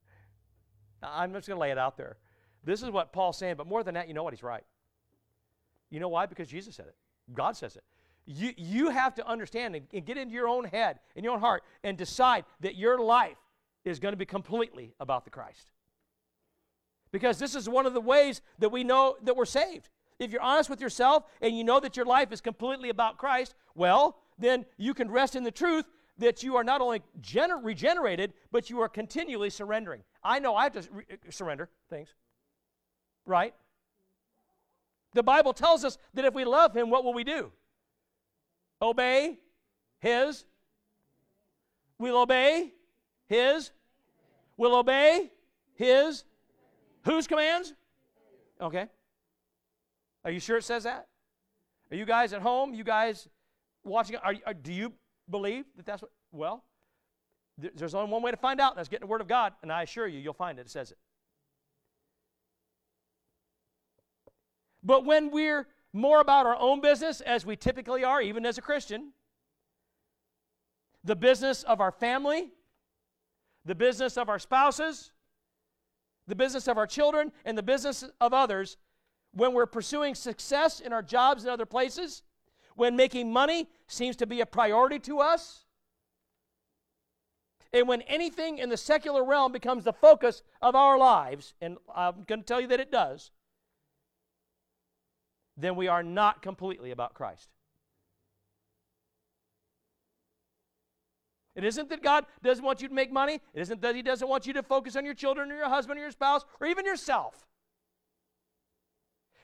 [1.03, 2.17] I'm just going to lay it out there.
[2.65, 4.33] This is what Paul's saying, but more than that, you know what?
[4.33, 4.65] He's right.
[5.91, 6.27] You know why?
[6.27, 6.97] Because Jesus said it.
[7.33, 7.85] God says it.
[8.27, 11.41] You, you have to understand and, and get into your own head, and your own
[11.41, 13.39] heart, and decide that your life
[13.85, 15.71] is going to be completely about the Christ.
[17.13, 19.89] Because this is one of the ways that we know that we're saved.
[20.19, 23.55] If you're honest with yourself and you know that your life is completely about Christ,
[23.75, 25.87] well, then you can rest in the truth
[26.19, 30.03] that you are not only gener- regenerated, but you are continually surrendering.
[30.23, 32.15] I know I have to re- uh, surrender things,
[33.27, 33.55] right?
[35.15, 37.53] The Bible tells us that if we love Him, what will we do?
[38.81, 39.39] Obey
[40.01, 40.45] His.
[41.99, 42.73] We'll obey
[43.27, 43.71] His.
[44.57, 45.31] We'll obey
[45.75, 46.25] His.
[47.05, 47.75] Whose commands?
[48.61, 48.87] Okay.
[50.25, 51.07] Are you sure it says that?
[51.91, 52.75] Are you guys at home?
[52.75, 53.29] You guys
[53.87, 54.17] watching?
[54.17, 54.93] Are, are, do you
[55.31, 56.11] believe that that's what?
[56.33, 56.65] Well,
[57.59, 59.83] there's only one way to find out, that's getting the Word of God, and I
[59.83, 60.67] assure you, you'll find it.
[60.67, 60.99] It says it.
[64.83, 68.63] But when we're more about our own business, as we typically are, even as a
[68.63, 69.13] Christian,
[71.03, 72.51] the business of our family,
[73.65, 75.13] the business of our spouses,
[76.27, 78.77] the business of our children, and the business of others,
[79.33, 82.23] when we're pursuing success in our jobs and other places,
[82.77, 85.65] when making money seems to be a priority to us,
[87.73, 92.25] and when anything in the secular realm becomes the focus of our lives, and I'm
[92.27, 93.33] going to tell you that it does,
[95.57, 97.49] then we are not completely about Christ.
[101.55, 103.41] It isn't that God doesn't want you to make money.
[103.55, 105.99] It isn't that He doesn't want you to focus on your children or your husband
[105.99, 107.47] or your spouse or even yourself.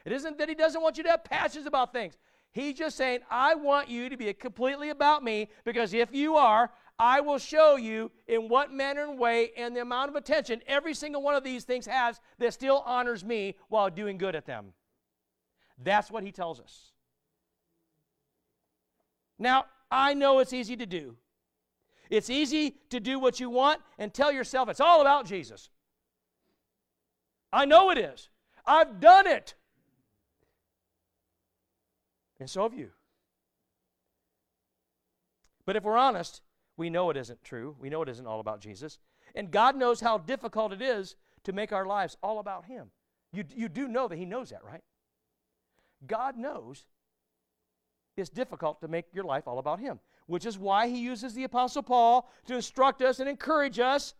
[0.04, 2.18] It isn't that He doesn't want you to have passions about things.
[2.52, 6.70] He's just saying, I want you to be completely about me because if you are,
[6.98, 10.94] I will show you in what manner and way and the amount of attention every
[10.94, 14.74] single one of these things has that still honors me while doing good at them.
[15.82, 16.92] That's what he tells us.
[19.38, 21.16] Now, I know it's easy to do.
[22.10, 25.70] It's easy to do what you want and tell yourself it's all about Jesus.
[27.50, 28.28] I know it is.
[28.66, 29.54] I've done it.
[32.42, 32.90] And so have you.
[35.64, 36.42] But if we're honest,
[36.76, 37.76] we know it isn't true.
[37.78, 38.98] We know it isn't all about Jesus.
[39.36, 41.14] And God knows how difficult it is
[41.44, 42.90] to make our lives all about Him.
[43.32, 44.82] You, you do know that He knows that, right?
[46.04, 46.86] God knows
[48.16, 51.44] it's difficult to make your life all about Him, which is why He uses the
[51.44, 54.14] Apostle Paul to instruct us and encourage us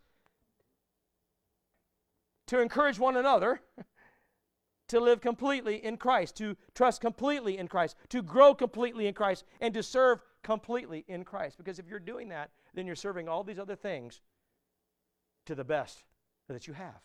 [2.47, 3.59] to encourage one another
[4.93, 9.43] to live completely in Christ, to trust completely in Christ, to grow completely in Christ,
[9.59, 11.57] and to serve completely in Christ.
[11.57, 14.21] Because if you're doing that, then you're serving all these other things
[15.47, 16.03] to the best
[16.47, 17.01] that you have.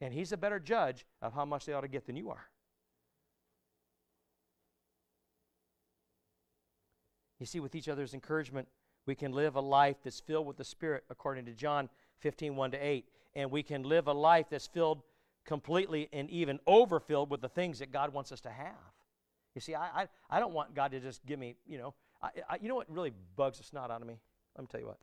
[0.00, 2.46] And He's a better judge of how much they ought to get than you are.
[7.40, 8.68] You see, with each other's encouragement,
[9.04, 11.88] we can live a life that's filled with the Spirit, according to John
[12.20, 13.04] 15 1 to 8.
[13.34, 15.02] And we can live a life that's filled
[15.50, 18.92] completely and even overfilled with the things that God wants us to have.
[19.56, 21.92] You see, I, I, I don't want God to just give me, you know,
[22.22, 24.14] I, I, you know what really bugs the snot out of me?
[24.56, 24.98] Let me tell you what.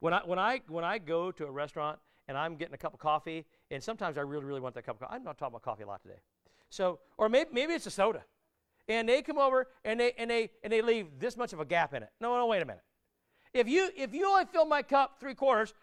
[0.00, 2.92] When I, when, I, when I go to a restaurant and I'm getting a cup
[2.92, 5.14] of coffee, and sometimes I really, really want that cup of coffee.
[5.14, 6.18] I'm not talking about coffee a lot today.
[6.70, 8.24] So, or maybe, maybe it's a soda
[8.88, 11.64] and they come over and they and they and they leave this much of a
[11.64, 12.10] gap in it.
[12.20, 12.82] No, no, wait a minute.
[13.52, 15.74] If you if you only fill my cup three quarters,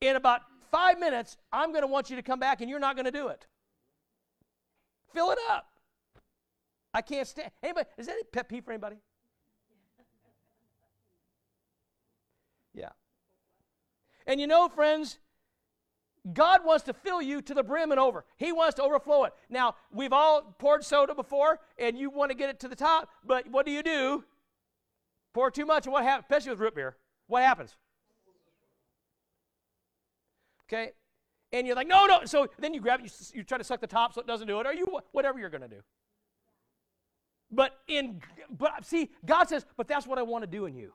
[0.00, 0.42] in about
[0.72, 3.12] five minutes, I'm going to want you to come back, and you're not going to
[3.12, 3.46] do it.
[5.14, 5.68] Fill it up.
[6.92, 7.50] I can't stand.
[7.62, 7.88] Anybody?
[7.96, 8.96] Is that a pet peeve for anybody?
[12.74, 12.88] Yeah.
[14.26, 15.18] And you know, friends,
[16.32, 18.24] God wants to fill you to the brim and over.
[18.36, 19.32] He wants to overflow it.
[19.50, 23.08] Now, we've all poured soda before, and you want to get it to the top,
[23.24, 24.24] but what do you do?
[25.34, 26.24] Pour too much, and what happens?
[26.24, 26.96] Especially with root beer.
[27.26, 27.76] What happens?
[30.72, 30.92] Okay?
[31.52, 32.20] And you're like, no, no.
[32.24, 34.46] So then you grab it, you, you try to suck the top so it doesn't
[34.46, 35.80] do it, or you whatever you're going to do.
[37.50, 40.92] But in but see, God says, but that's what I want to do in you.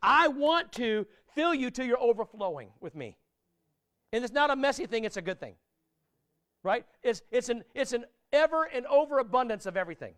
[0.00, 3.16] I want to fill you till you're overflowing with me.
[4.12, 5.54] And it's not a messy thing, it's a good thing.
[6.62, 6.84] Right?
[7.02, 10.14] It's, it's, an, it's an ever and overabundance of everything.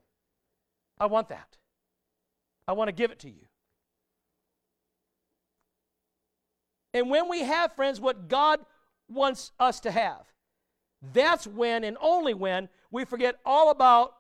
[1.01, 1.57] I want that.
[2.67, 3.47] I want to give it to you.
[6.93, 8.61] And when we have, friends, what God
[9.09, 10.27] wants us to have,
[11.13, 14.15] that's when and only when we forget all about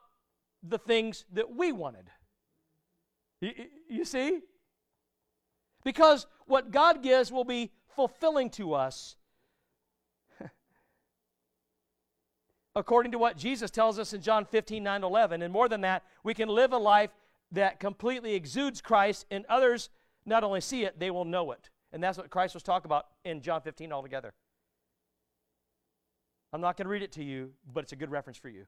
[0.62, 2.10] the things that we wanted.
[3.40, 4.40] You, see?
[5.84, 9.16] Because what God gives will be fulfilling to us
[12.74, 15.42] according to what Jesus tells us in John 15, 9, 11.
[15.42, 17.10] And more than that, we can live a life
[17.52, 19.88] that completely exudes Christ, and others
[20.26, 21.70] not only see it, they will know it.
[21.92, 24.34] And that's what Christ was talking about in John 15 altogether.
[26.52, 28.66] I'm not going to read it to you, but it's a good reference for you.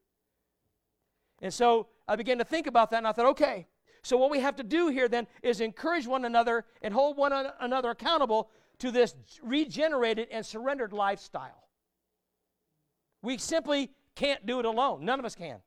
[1.41, 3.67] And so I began to think about that, and I thought, okay,
[4.03, 7.33] so what we have to do here then is encourage one another and hold one
[7.61, 11.69] another accountable to this regenerated and surrendered lifestyle.
[13.23, 15.05] We simply can't do it alone.
[15.05, 15.59] None of us can.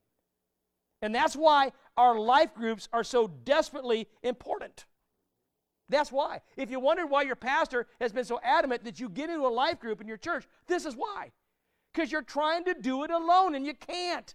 [1.02, 4.86] And that's why our life groups are so desperately important.
[5.90, 6.42] That's why.
[6.56, 9.50] If you wondered why your pastor has been so adamant that you get into a
[9.50, 11.32] life group in your church, this is why.
[11.94, 14.34] Because you're trying to do it alone and you can't.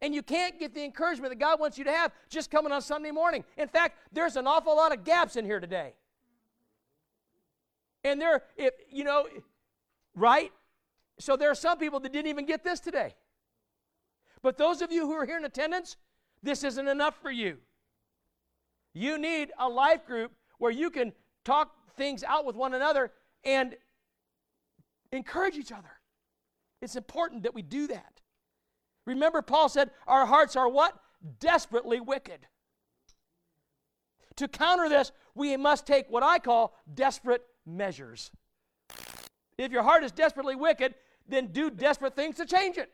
[0.00, 2.82] And you can't get the encouragement that God wants you to have just coming on
[2.82, 3.44] Sunday morning.
[3.56, 5.94] In fact, there's an awful lot of gaps in here today.
[8.04, 9.26] And there, if you know,
[10.14, 10.52] right?
[11.18, 13.14] So there are some people that didn't even get this today.
[14.40, 15.96] But those of you who are here in attendance,
[16.42, 17.58] this isn't enough for you.
[18.94, 21.12] You need a life group where you can
[21.44, 23.10] talk things out with one another
[23.44, 23.76] and
[25.12, 25.90] encourage each other.
[26.80, 28.20] It's important that we do that.
[29.06, 30.94] Remember, Paul said, Our hearts are what?
[31.40, 32.46] Desperately wicked.
[34.36, 38.30] To counter this, we must take what I call desperate measures.
[39.56, 40.94] If your heart is desperately wicked,
[41.26, 42.90] then do desperate things to change it.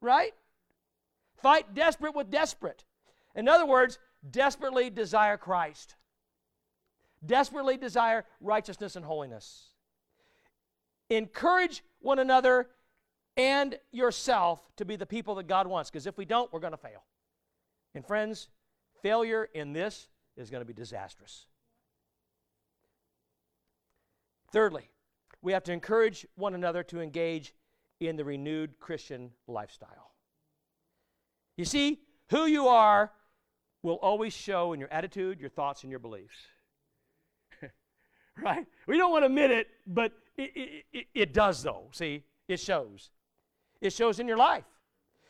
[0.00, 0.32] Right?
[1.42, 2.84] Fight desperate with desperate.
[3.34, 3.98] In other words,
[4.30, 5.96] desperately desire Christ.
[7.24, 9.73] Desperately desire righteousness and holiness.
[11.16, 12.68] Encourage one another
[13.36, 16.72] and yourself to be the people that God wants, because if we don't, we're going
[16.72, 17.02] to fail.
[17.94, 18.48] And friends,
[19.02, 21.46] failure in this is going to be disastrous.
[24.52, 24.88] Thirdly,
[25.42, 27.54] we have to encourage one another to engage
[28.00, 30.12] in the renewed Christian lifestyle.
[31.56, 32.00] You see,
[32.30, 33.12] who you are
[33.82, 36.36] will always show in your attitude, your thoughts, and your beliefs.
[38.42, 38.66] right?
[38.86, 41.88] We don't want to admit it, but it, it, it, does, though.
[41.92, 43.10] See, it shows.
[43.80, 44.64] It shows in your life.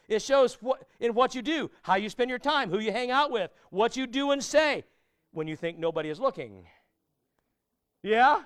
[0.09, 3.11] It shows what, in what you do, how you spend your time, who you hang
[3.11, 4.85] out with, what you do and say
[5.33, 6.67] when you think nobody is looking.
[8.03, 8.43] Yeah?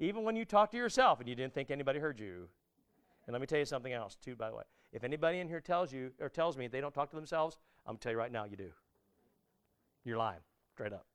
[0.00, 2.48] Even when you talk to yourself and you didn't think anybody heard you.
[3.26, 4.64] And let me tell you something else, too, by the way.
[4.92, 7.92] If anybody in here tells you or tells me they don't talk to themselves, I'm
[7.92, 8.70] going to tell you right now, you do.
[10.04, 10.40] You're lying,
[10.72, 11.06] straight up.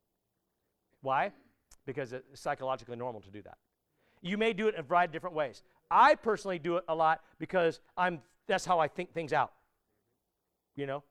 [1.01, 1.31] Why?
[1.85, 3.57] Because it's psychologically normal to do that.
[4.25, 5.61] You may do it in a variety of different ways.
[5.91, 9.53] I personally do it a lot because I'm that's how I think things out.
[10.75, 11.03] You know?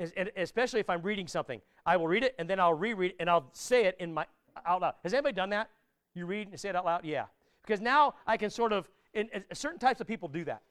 [0.00, 1.60] And especially if I'm reading something.
[1.86, 4.26] I will read it and then I'll reread it and I'll say it in my
[4.66, 4.94] out loud.
[5.04, 5.70] Has anybody done that?
[6.14, 7.04] You read and say it out loud?
[7.04, 7.26] Yeah.
[7.62, 10.62] Because now I can sort of, and, certain types of people do that.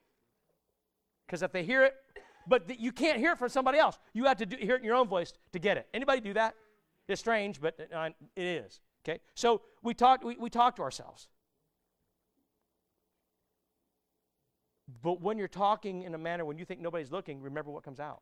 [1.26, 1.96] Because if they hear it,
[2.48, 4.00] but the, you can't hear it from somebody else.
[4.14, 5.88] You have to do, hear it in your own voice to get it.
[5.94, 6.56] Anybody do that?
[7.08, 8.82] It's strange, but uh, it is.
[9.06, 9.20] Okay?
[9.36, 11.28] So we talk, we, we talk to ourselves.
[15.02, 18.00] But when you're talking in a manner when you think nobody's looking, remember what comes
[18.00, 18.22] out.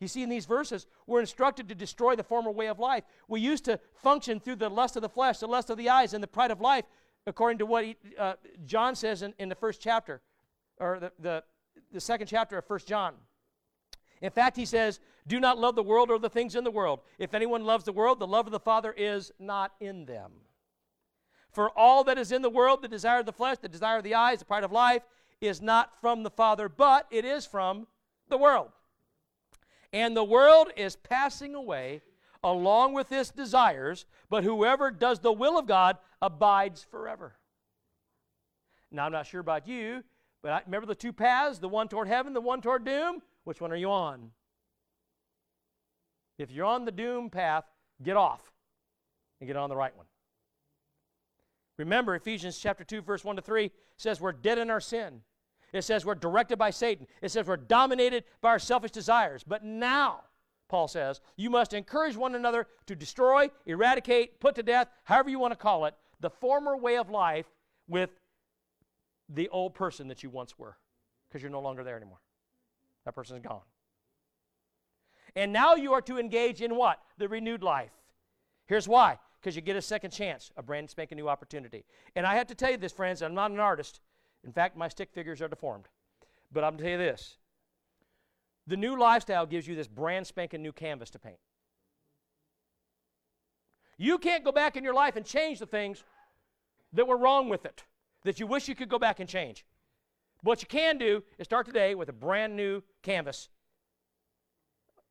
[0.00, 3.02] You see, in these verses, we're instructed to destroy the former way of life.
[3.26, 6.14] We used to function through the lust of the flesh, the lust of the eyes,
[6.14, 6.84] and the pride of life,
[7.26, 10.20] according to what he, uh, John says in, in the first chapter,
[10.78, 11.44] or the, the,
[11.92, 13.14] the second chapter of First John.
[14.20, 17.00] In fact, he says, Do not love the world or the things in the world.
[17.18, 20.32] If anyone loves the world, the love of the Father is not in them.
[21.52, 24.04] For all that is in the world, the desire of the flesh, the desire of
[24.04, 25.02] the eyes, the pride of life,
[25.40, 27.86] is not from the Father, but it is from
[28.28, 28.70] the world.
[29.92, 32.02] And the world is passing away
[32.44, 37.34] along with his desires, but whoever does the will of God abides forever.
[38.90, 40.04] Now, I'm not sure about you,
[40.42, 43.22] but I, remember the two paths the one toward heaven, the one toward doom?
[43.44, 44.30] Which one are you on?
[46.38, 47.64] If you're on the doom path,
[48.02, 48.52] get off
[49.40, 50.06] and get on the right one.
[51.78, 55.22] Remember, Ephesians chapter 2, verse 1 to 3 says we're dead in our sin.
[55.72, 57.06] It says we're directed by Satan.
[57.22, 59.44] It says we're dominated by our selfish desires.
[59.46, 60.22] But now,
[60.68, 65.38] Paul says, you must encourage one another to destroy, eradicate, put to death, however you
[65.38, 67.46] want to call it, the former way of life
[67.86, 68.10] with
[69.28, 70.76] the old person that you once were,
[71.28, 72.20] because you're no longer there anymore.
[73.04, 73.62] That person is gone.
[75.36, 76.98] And now you are to engage in what?
[77.18, 77.92] The renewed life.
[78.66, 79.18] Here's why
[79.48, 81.82] because you get a second chance, a brand spanking new opportunity.
[82.14, 84.02] And I have to tell you this, friends, I'm not an artist.
[84.44, 85.86] In fact, my stick figures are deformed.
[86.52, 87.38] But I'm going to tell you this
[88.66, 91.38] the new lifestyle gives you this brand spanking new canvas to paint.
[93.96, 96.04] You can't go back in your life and change the things
[96.92, 97.84] that were wrong with it,
[98.24, 99.64] that you wish you could go back and change.
[100.42, 103.48] But What you can do is start today with a brand new canvas,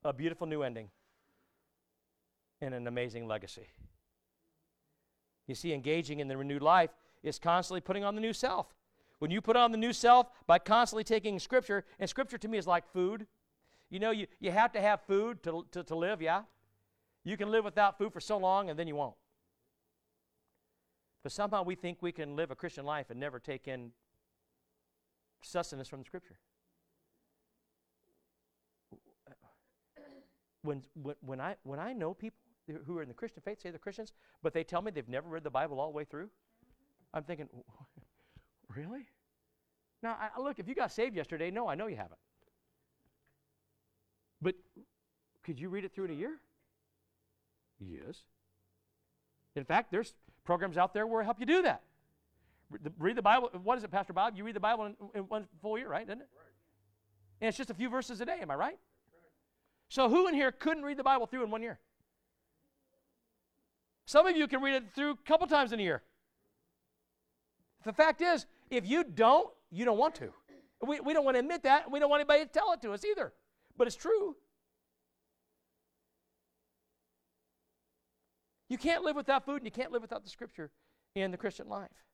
[0.04, 0.92] a beautiful new ending,
[2.62, 3.66] and an amazing legacy.
[5.48, 6.92] You see, engaging in the renewed life
[7.24, 8.68] is constantly putting on the new self.
[9.20, 12.58] When you put on the new self by constantly taking Scripture, and Scripture to me
[12.58, 13.26] is like food.
[13.90, 16.44] You know, you, you have to have food to, to, to live, yeah?
[17.24, 19.16] You can live without food for so long and then you won't.
[21.24, 23.92] But somehow we think we can live a Christian life and never take in
[25.42, 26.38] sustenance from the Scripture.
[30.62, 32.38] When, when, when, I, when I know people
[32.86, 34.14] who are in the Christian faith say they're Christians,
[34.44, 36.30] but they tell me they've never read the Bible all the way through,
[37.14, 37.48] I'm thinking,
[38.76, 39.08] really?
[40.04, 42.20] Now, I, look, if you got saved yesterday, no, I know you haven't.
[44.42, 44.56] But
[45.44, 46.38] could you read it through in a year?
[47.80, 48.22] Yes.
[49.56, 50.14] In fact, there's
[50.44, 51.82] programs out there where help you do that.
[53.00, 53.50] Read the Bible.
[53.64, 54.34] What is it, Pastor Bob?
[54.36, 56.04] You read the Bible in, in one full year, right?
[56.04, 56.28] Isn't it?
[56.36, 56.48] Right.
[57.42, 58.40] And it's just a few verses a day.
[58.42, 58.66] Am I right?
[58.66, 58.78] right?
[59.88, 61.80] So who in here couldn't read the Bible through in one year?
[64.08, 66.02] Some of you can read it through a couple times in a year.
[67.84, 70.30] The fact is, if you don't, you don't want to.
[70.82, 72.82] We, we don't want to admit that, and we don't want anybody to tell it
[72.84, 73.34] to us either.
[73.78, 74.38] But it's true.
[78.70, 80.72] You can't live without food, and you can't live without the scripture
[81.14, 82.06] in the Christian life.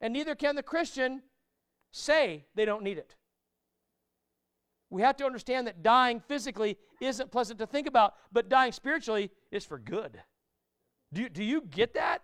[0.00, 1.22] And neither can the Christian
[1.90, 3.16] say they don't need it.
[4.88, 9.32] We have to understand that dying physically isn't pleasant to think about, but dying spiritually
[9.50, 10.20] is for good.
[11.12, 12.22] Do, do you get that?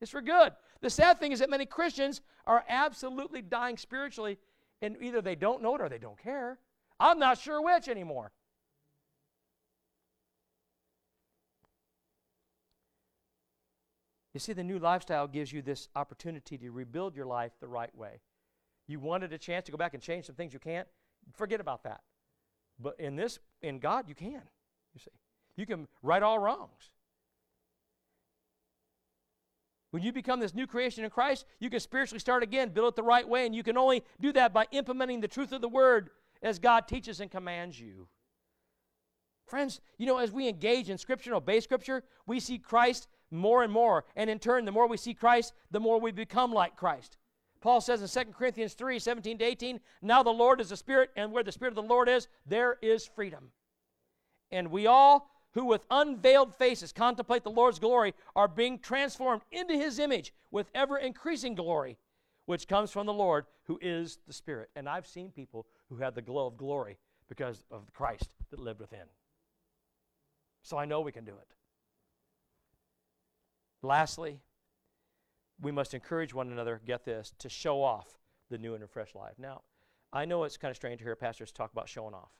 [0.00, 0.52] It's for good.
[0.80, 4.38] The sad thing is that many Christians are absolutely dying spiritually,
[4.82, 6.58] and either they don't know it or they don't care.
[6.98, 8.32] I'm not sure which anymore.
[14.32, 17.94] You see, the new lifestyle gives you this opportunity to rebuild your life the right
[17.96, 18.20] way.
[18.86, 20.86] You wanted a chance to go back and change some things you can't,
[21.34, 22.00] forget about that.
[22.78, 24.42] But in this, in God, you can.
[24.94, 25.10] You see,
[25.56, 26.90] you can right all wrongs.
[29.90, 32.96] When you become this new creation in Christ, you can spiritually start again, build it
[32.96, 35.68] the right way, and you can only do that by implementing the truth of the
[35.68, 36.10] Word
[36.42, 38.08] as God teaches and commands you.
[39.46, 43.64] Friends, you know, as we engage in Scripture and obey Scripture, we see Christ more
[43.64, 44.04] and more.
[44.14, 47.16] And in turn, the more we see Christ, the more we become like Christ.
[47.60, 51.10] Paul says in 2 Corinthians 3 17 to 18, Now the Lord is the Spirit,
[51.16, 53.50] and where the Spirit of the Lord is, there is freedom.
[54.52, 59.74] And we all who with unveiled faces contemplate the Lord's glory are being transformed into
[59.74, 61.98] his image with ever increasing glory,
[62.46, 64.70] which comes from the Lord who is the Spirit.
[64.76, 66.98] And I've seen people who had the glow of glory
[67.28, 69.06] because of Christ that lived within.
[70.62, 71.54] So I know we can do it.
[73.82, 74.40] Lastly,
[75.60, 78.18] we must encourage one another, get this, to show off
[78.50, 79.34] the new and refreshed life.
[79.38, 79.62] Now,
[80.12, 82.30] I know it's kind of strange to hear pastors talk about showing off.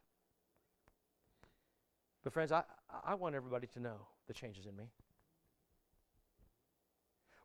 [2.23, 2.63] But, friends, I,
[3.05, 4.91] I want everybody to know the changes in me.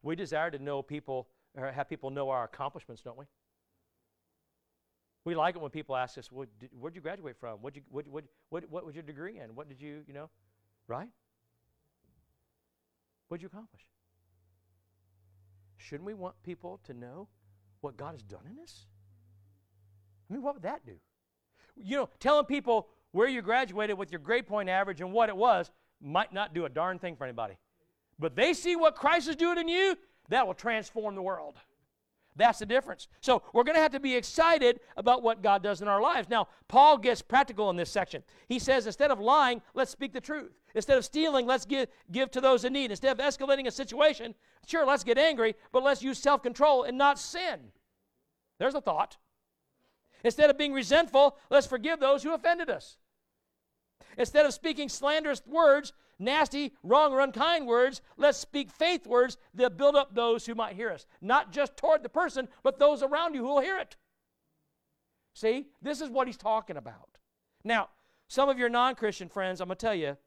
[0.04, 3.26] We desire to know people, or have people know our accomplishments, don't we?
[5.24, 7.58] We like it when people ask us, well, did, where'd you graduate from?
[7.60, 9.56] What'd you, what, what, what, what was your degree in?
[9.56, 10.30] What did you, you know,
[10.88, 11.10] right?
[13.28, 13.82] What'd you accomplish?
[15.78, 17.28] Shouldn't we want people to know
[17.82, 18.86] what God has done in us?
[20.30, 20.94] I mean, what would that do?
[21.76, 25.38] You know, telling people where you graduated with your grade point average and what it
[25.38, 27.58] was might not do a darn thing for anybody.
[28.20, 29.98] But they see what Christ is doing in you,
[30.28, 31.56] that will transform the world.
[32.36, 33.08] That's the difference.
[33.22, 36.28] So we're going to have to be excited about what God does in our lives.
[36.28, 38.22] Now, Paul gets practical in this section.
[38.50, 40.52] He says, instead of lying, let's speak the truth.
[40.74, 42.92] Instead of stealing, let's give, give to those in need.
[42.92, 44.36] Instead of escalating a situation,
[44.68, 47.72] sure, let's get angry, but let's use self control and not sin.
[48.60, 49.16] There's a thought.
[50.26, 52.98] Instead of being resentful, let's forgive those who offended us.
[54.18, 59.78] Instead of speaking slanderous words, nasty, wrong, or unkind words, let's speak faith words that
[59.78, 61.06] build up those who might hear us.
[61.22, 63.96] Not just toward the person, but those around you who will hear it.
[65.34, 67.18] See, this is what he's talking about.
[67.64, 67.90] Now,
[68.28, 70.18] some of your non Christian friends, I'm going to tell you,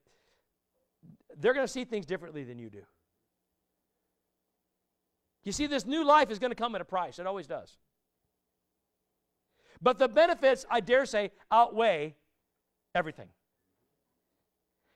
[1.38, 2.82] they're going to see things differently than you do.
[5.44, 7.18] You see, this new life is going to come at a price.
[7.18, 7.78] It always does.
[9.80, 12.16] But the benefits, I dare say, outweigh
[12.94, 13.28] everything.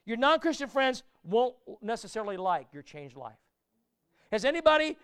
[0.04, 3.38] Your non Christian friends won't necessarily like your changed life.
[4.30, 4.96] Has anybody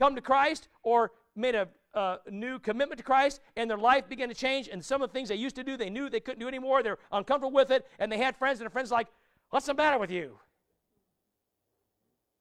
[0.00, 4.28] come to Christ or made a, a, new commitment to Christ and their life began
[4.28, 6.40] to change and some of the things they used to do they knew they couldn't
[6.40, 9.06] do anymore they're uncomfortable with it and they had friends and their friends like
[9.50, 10.38] what's the matter with you?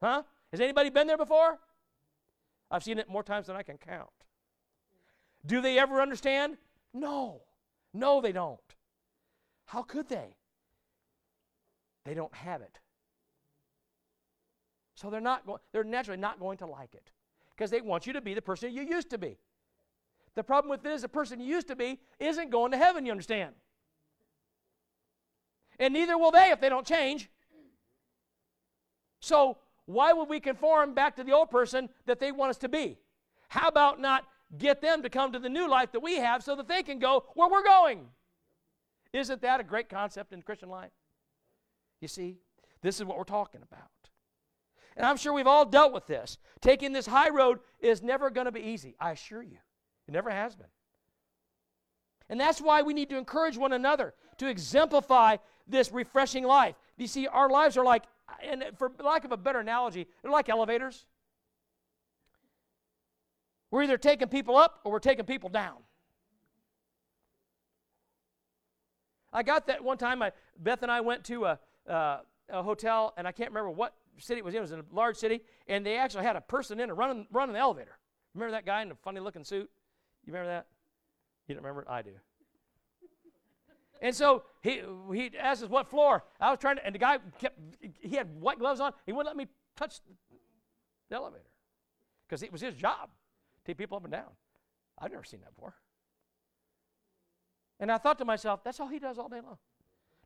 [0.02, 0.24] Huh?
[0.52, 1.60] Has anybody been there before?
[2.72, 4.10] I've seen it more times than i can count.
[5.46, 6.58] Do they ever understand?
[6.94, 7.42] No.
[7.94, 8.60] No they don't.
[9.66, 10.36] How could they
[12.06, 12.80] they don't have it.
[14.96, 17.12] So they're not going they're naturally not going to like it
[17.56, 19.38] because they want you to be the person you used to be.
[20.36, 23.06] The problem with it is the person you used to be isn't going to heaven,
[23.06, 23.54] you understand?
[25.80, 27.30] And neither will they if they don't change.
[29.20, 32.70] So, why would we conform back to the old person that they want us to
[32.70, 32.98] be?
[33.50, 34.26] How about not
[34.58, 37.00] get them to come to the new life that we have so that they can
[37.00, 38.08] go where we're going?
[39.12, 40.92] Isn't that a great concept in Christian life?
[42.02, 42.40] You see,
[42.82, 43.88] this is what we're talking about.
[44.98, 46.38] And I'm sure we've all dealt with this.
[46.60, 49.58] Taking this high road is never going to be easy, I assure you.
[50.08, 50.68] It never has been.
[52.28, 55.38] And that's why we need to encourage one another to exemplify
[55.68, 56.76] this refreshing life.
[56.98, 58.04] You see, our lives are like,
[58.44, 61.06] and for lack of a better analogy, they're like elevators.
[63.70, 65.78] We're either taking people up or we're taking people down.
[69.34, 70.22] I got that one time.
[70.22, 71.60] I, Beth and I went to a,
[71.90, 72.20] uh,
[72.50, 74.60] a hotel, and I can't remember what city it was in.
[74.60, 77.28] It was in a large city, and they actually had a person in it running,
[77.32, 77.98] running the elevator.
[78.34, 79.70] Remember that guy in the funny looking suit?
[80.26, 80.68] You remember that?
[81.48, 81.90] You don't remember?
[81.90, 82.12] I do.
[84.02, 84.82] And so he,
[85.14, 86.24] he asked us what floor.
[86.40, 87.60] I was trying to, and the guy kept,
[88.00, 88.94] he had white gloves on.
[89.06, 90.00] He wouldn't let me touch
[91.10, 91.46] the elevator
[92.28, 94.30] because it was his job to take people up and down.
[94.98, 95.76] I've never seen that before.
[97.80, 99.58] And I thought to myself, that's all he does all day long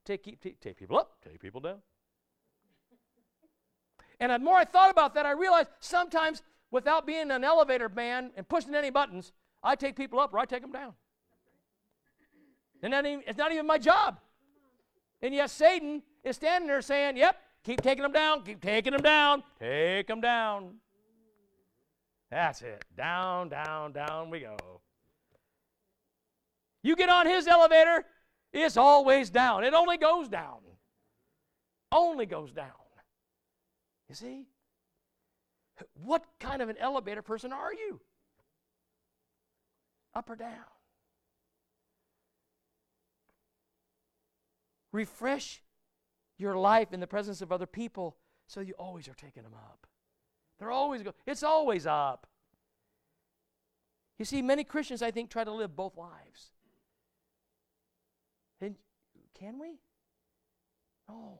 [0.05, 1.79] take, take, take people up, take people down.
[4.19, 6.41] And the more I thought about that, I realized sometimes
[6.71, 10.45] without being an elevator man and pushing any buttons, I take people up or I
[10.45, 10.93] take them down.
[12.81, 14.19] And that even, it's not even my job.
[15.21, 19.01] And yet Satan is standing there saying, Yep, keep taking them down, keep taking them
[19.01, 20.75] down, take them down.
[22.29, 22.83] That's it.
[22.95, 24.57] Down, down, down we go.
[26.83, 28.03] You get on his elevator,
[28.55, 29.63] it's always down.
[29.63, 30.59] It only goes down.
[31.91, 32.71] Only goes down.
[34.09, 34.47] You see?
[35.93, 37.99] What kind of an elevator person are you?
[40.13, 40.51] Up or down?
[44.93, 45.61] Refresh
[46.37, 48.15] your life in the presence of other people
[48.47, 49.85] so you always are taking them up.
[50.59, 51.13] They're always go.
[51.25, 52.27] It's always up.
[54.17, 56.51] You see, many Christians, I think, try to live both lives.
[59.39, 59.79] Can we?
[61.07, 61.39] No.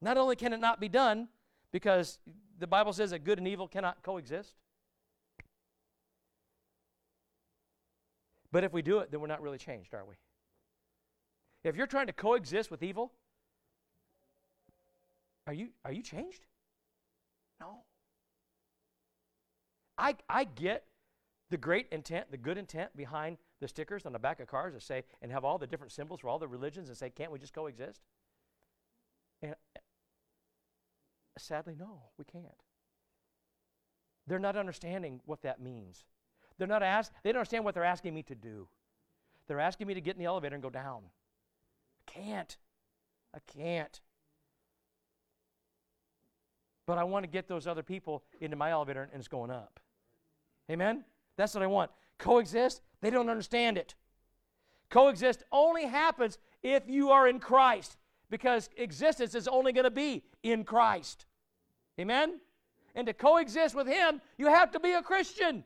[0.00, 1.28] Not only can it not be done,
[1.72, 2.18] because
[2.58, 4.54] the Bible says that good and evil cannot coexist,
[8.52, 10.14] but if we do it, then we're not really changed, are we?
[11.64, 13.12] If you're trying to coexist with evil,
[15.46, 16.46] are you, are you changed?
[17.60, 17.78] No.
[19.96, 20.84] I, I get
[21.50, 24.82] the great intent, the good intent behind the stickers on the back of cars that
[24.82, 27.38] say, and have all the different symbols for all the religions and say, can't we
[27.38, 28.02] just coexist?
[29.40, 29.80] And uh,
[31.38, 32.44] sadly, no, we can't.
[34.26, 36.04] They're not understanding what that means.
[36.58, 38.68] They're not ask, they don't understand what they're asking me to do.
[39.48, 41.00] They're asking me to get in the elevator and go down.
[42.06, 42.58] I can't.
[43.34, 43.98] I can't.
[46.84, 49.80] But I want to get those other people into my elevator and it's going up.
[50.70, 51.04] Amen?
[51.38, 51.90] That's what I want.
[52.18, 53.94] Coexist, they don't understand it.
[54.90, 57.96] Coexist only happens if you are in Christ
[58.30, 61.26] because existence is only going to be in Christ.
[62.00, 62.40] Amen?
[62.94, 65.64] And to coexist with Him, you have to be a Christian.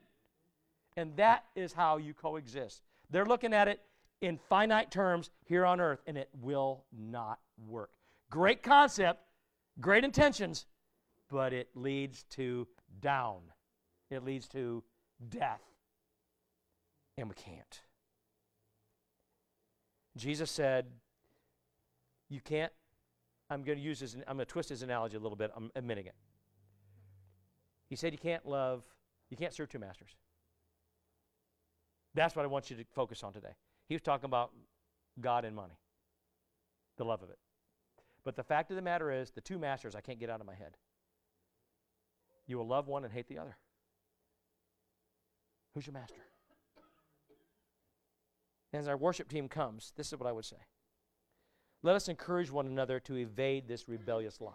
[0.97, 2.81] And that is how you coexist.
[3.09, 3.81] They're looking at it
[4.21, 7.91] in finite terms here on earth, and it will not work.
[8.29, 9.21] Great concept,
[9.79, 10.65] great intentions,
[11.29, 12.67] but it leads to
[12.99, 13.39] down.
[14.09, 14.83] It leads to
[15.29, 15.61] death.
[17.19, 17.81] And we can't.
[20.15, 20.85] Jesus said,
[22.29, 22.71] You can't,
[23.49, 25.51] I'm going to use this, I'm going to twist his analogy a little bit.
[25.53, 26.15] I'm admitting it.
[27.89, 28.83] He said, You can't love,
[29.29, 30.15] you can't serve two masters.
[32.15, 33.53] That's what I want you to focus on today.
[33.89, 34.51] He was talking about
[35.19, 35.77] God and money,
[36.97, 37.37] the love of it.
[38.23, 40.47] But the fact of the matter is, the two masters I can't get out of
[40.47, 40.77] my head.
[42.47, 43.57] You will love one and hate the other.
[45.73, 46.15] Who's your master?
[48.73, 50.57] As our worship team comes, this is what I would say.
[51.81, 54.53] Let us encourage one another to evade this rebellious life,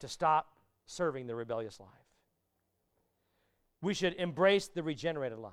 [0.00, 0.54] to stop
[0.86, 1.88] serving the rebellious life.
[3.82, 5.52] We should embrace the regenerated life.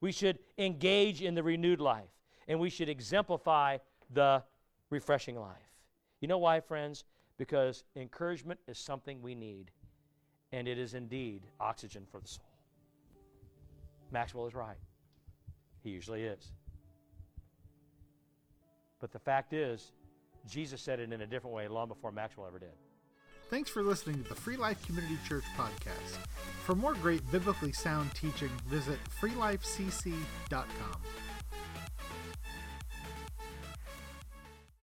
[0.00, 2.10] We should engage in the renewed life.
[2.46, 3.78] And we should exemplify
[4.10, 4.42] the
[4.90, 5.56] refreshing life.
[6.20, 7.04] You know why, friends?
[7.36, 9.70] Because encouragement is something we need,
[10.50, 12.48] and it is indeed oxygen for the soul.
[14.10, 14.78] Maxwell is right.
[15.82, 16.52] He usually is.
[19.00, 19.92] But the fact is,
[20.46, 22.72] Jesus said it in a different way long before Maxwell ever did.
[23.50, 26.18] Thanks for listening to the Free Life Community Church podcast.
[26.64, 31.00] For more great biblically sound teaching, visit freelifecc.com.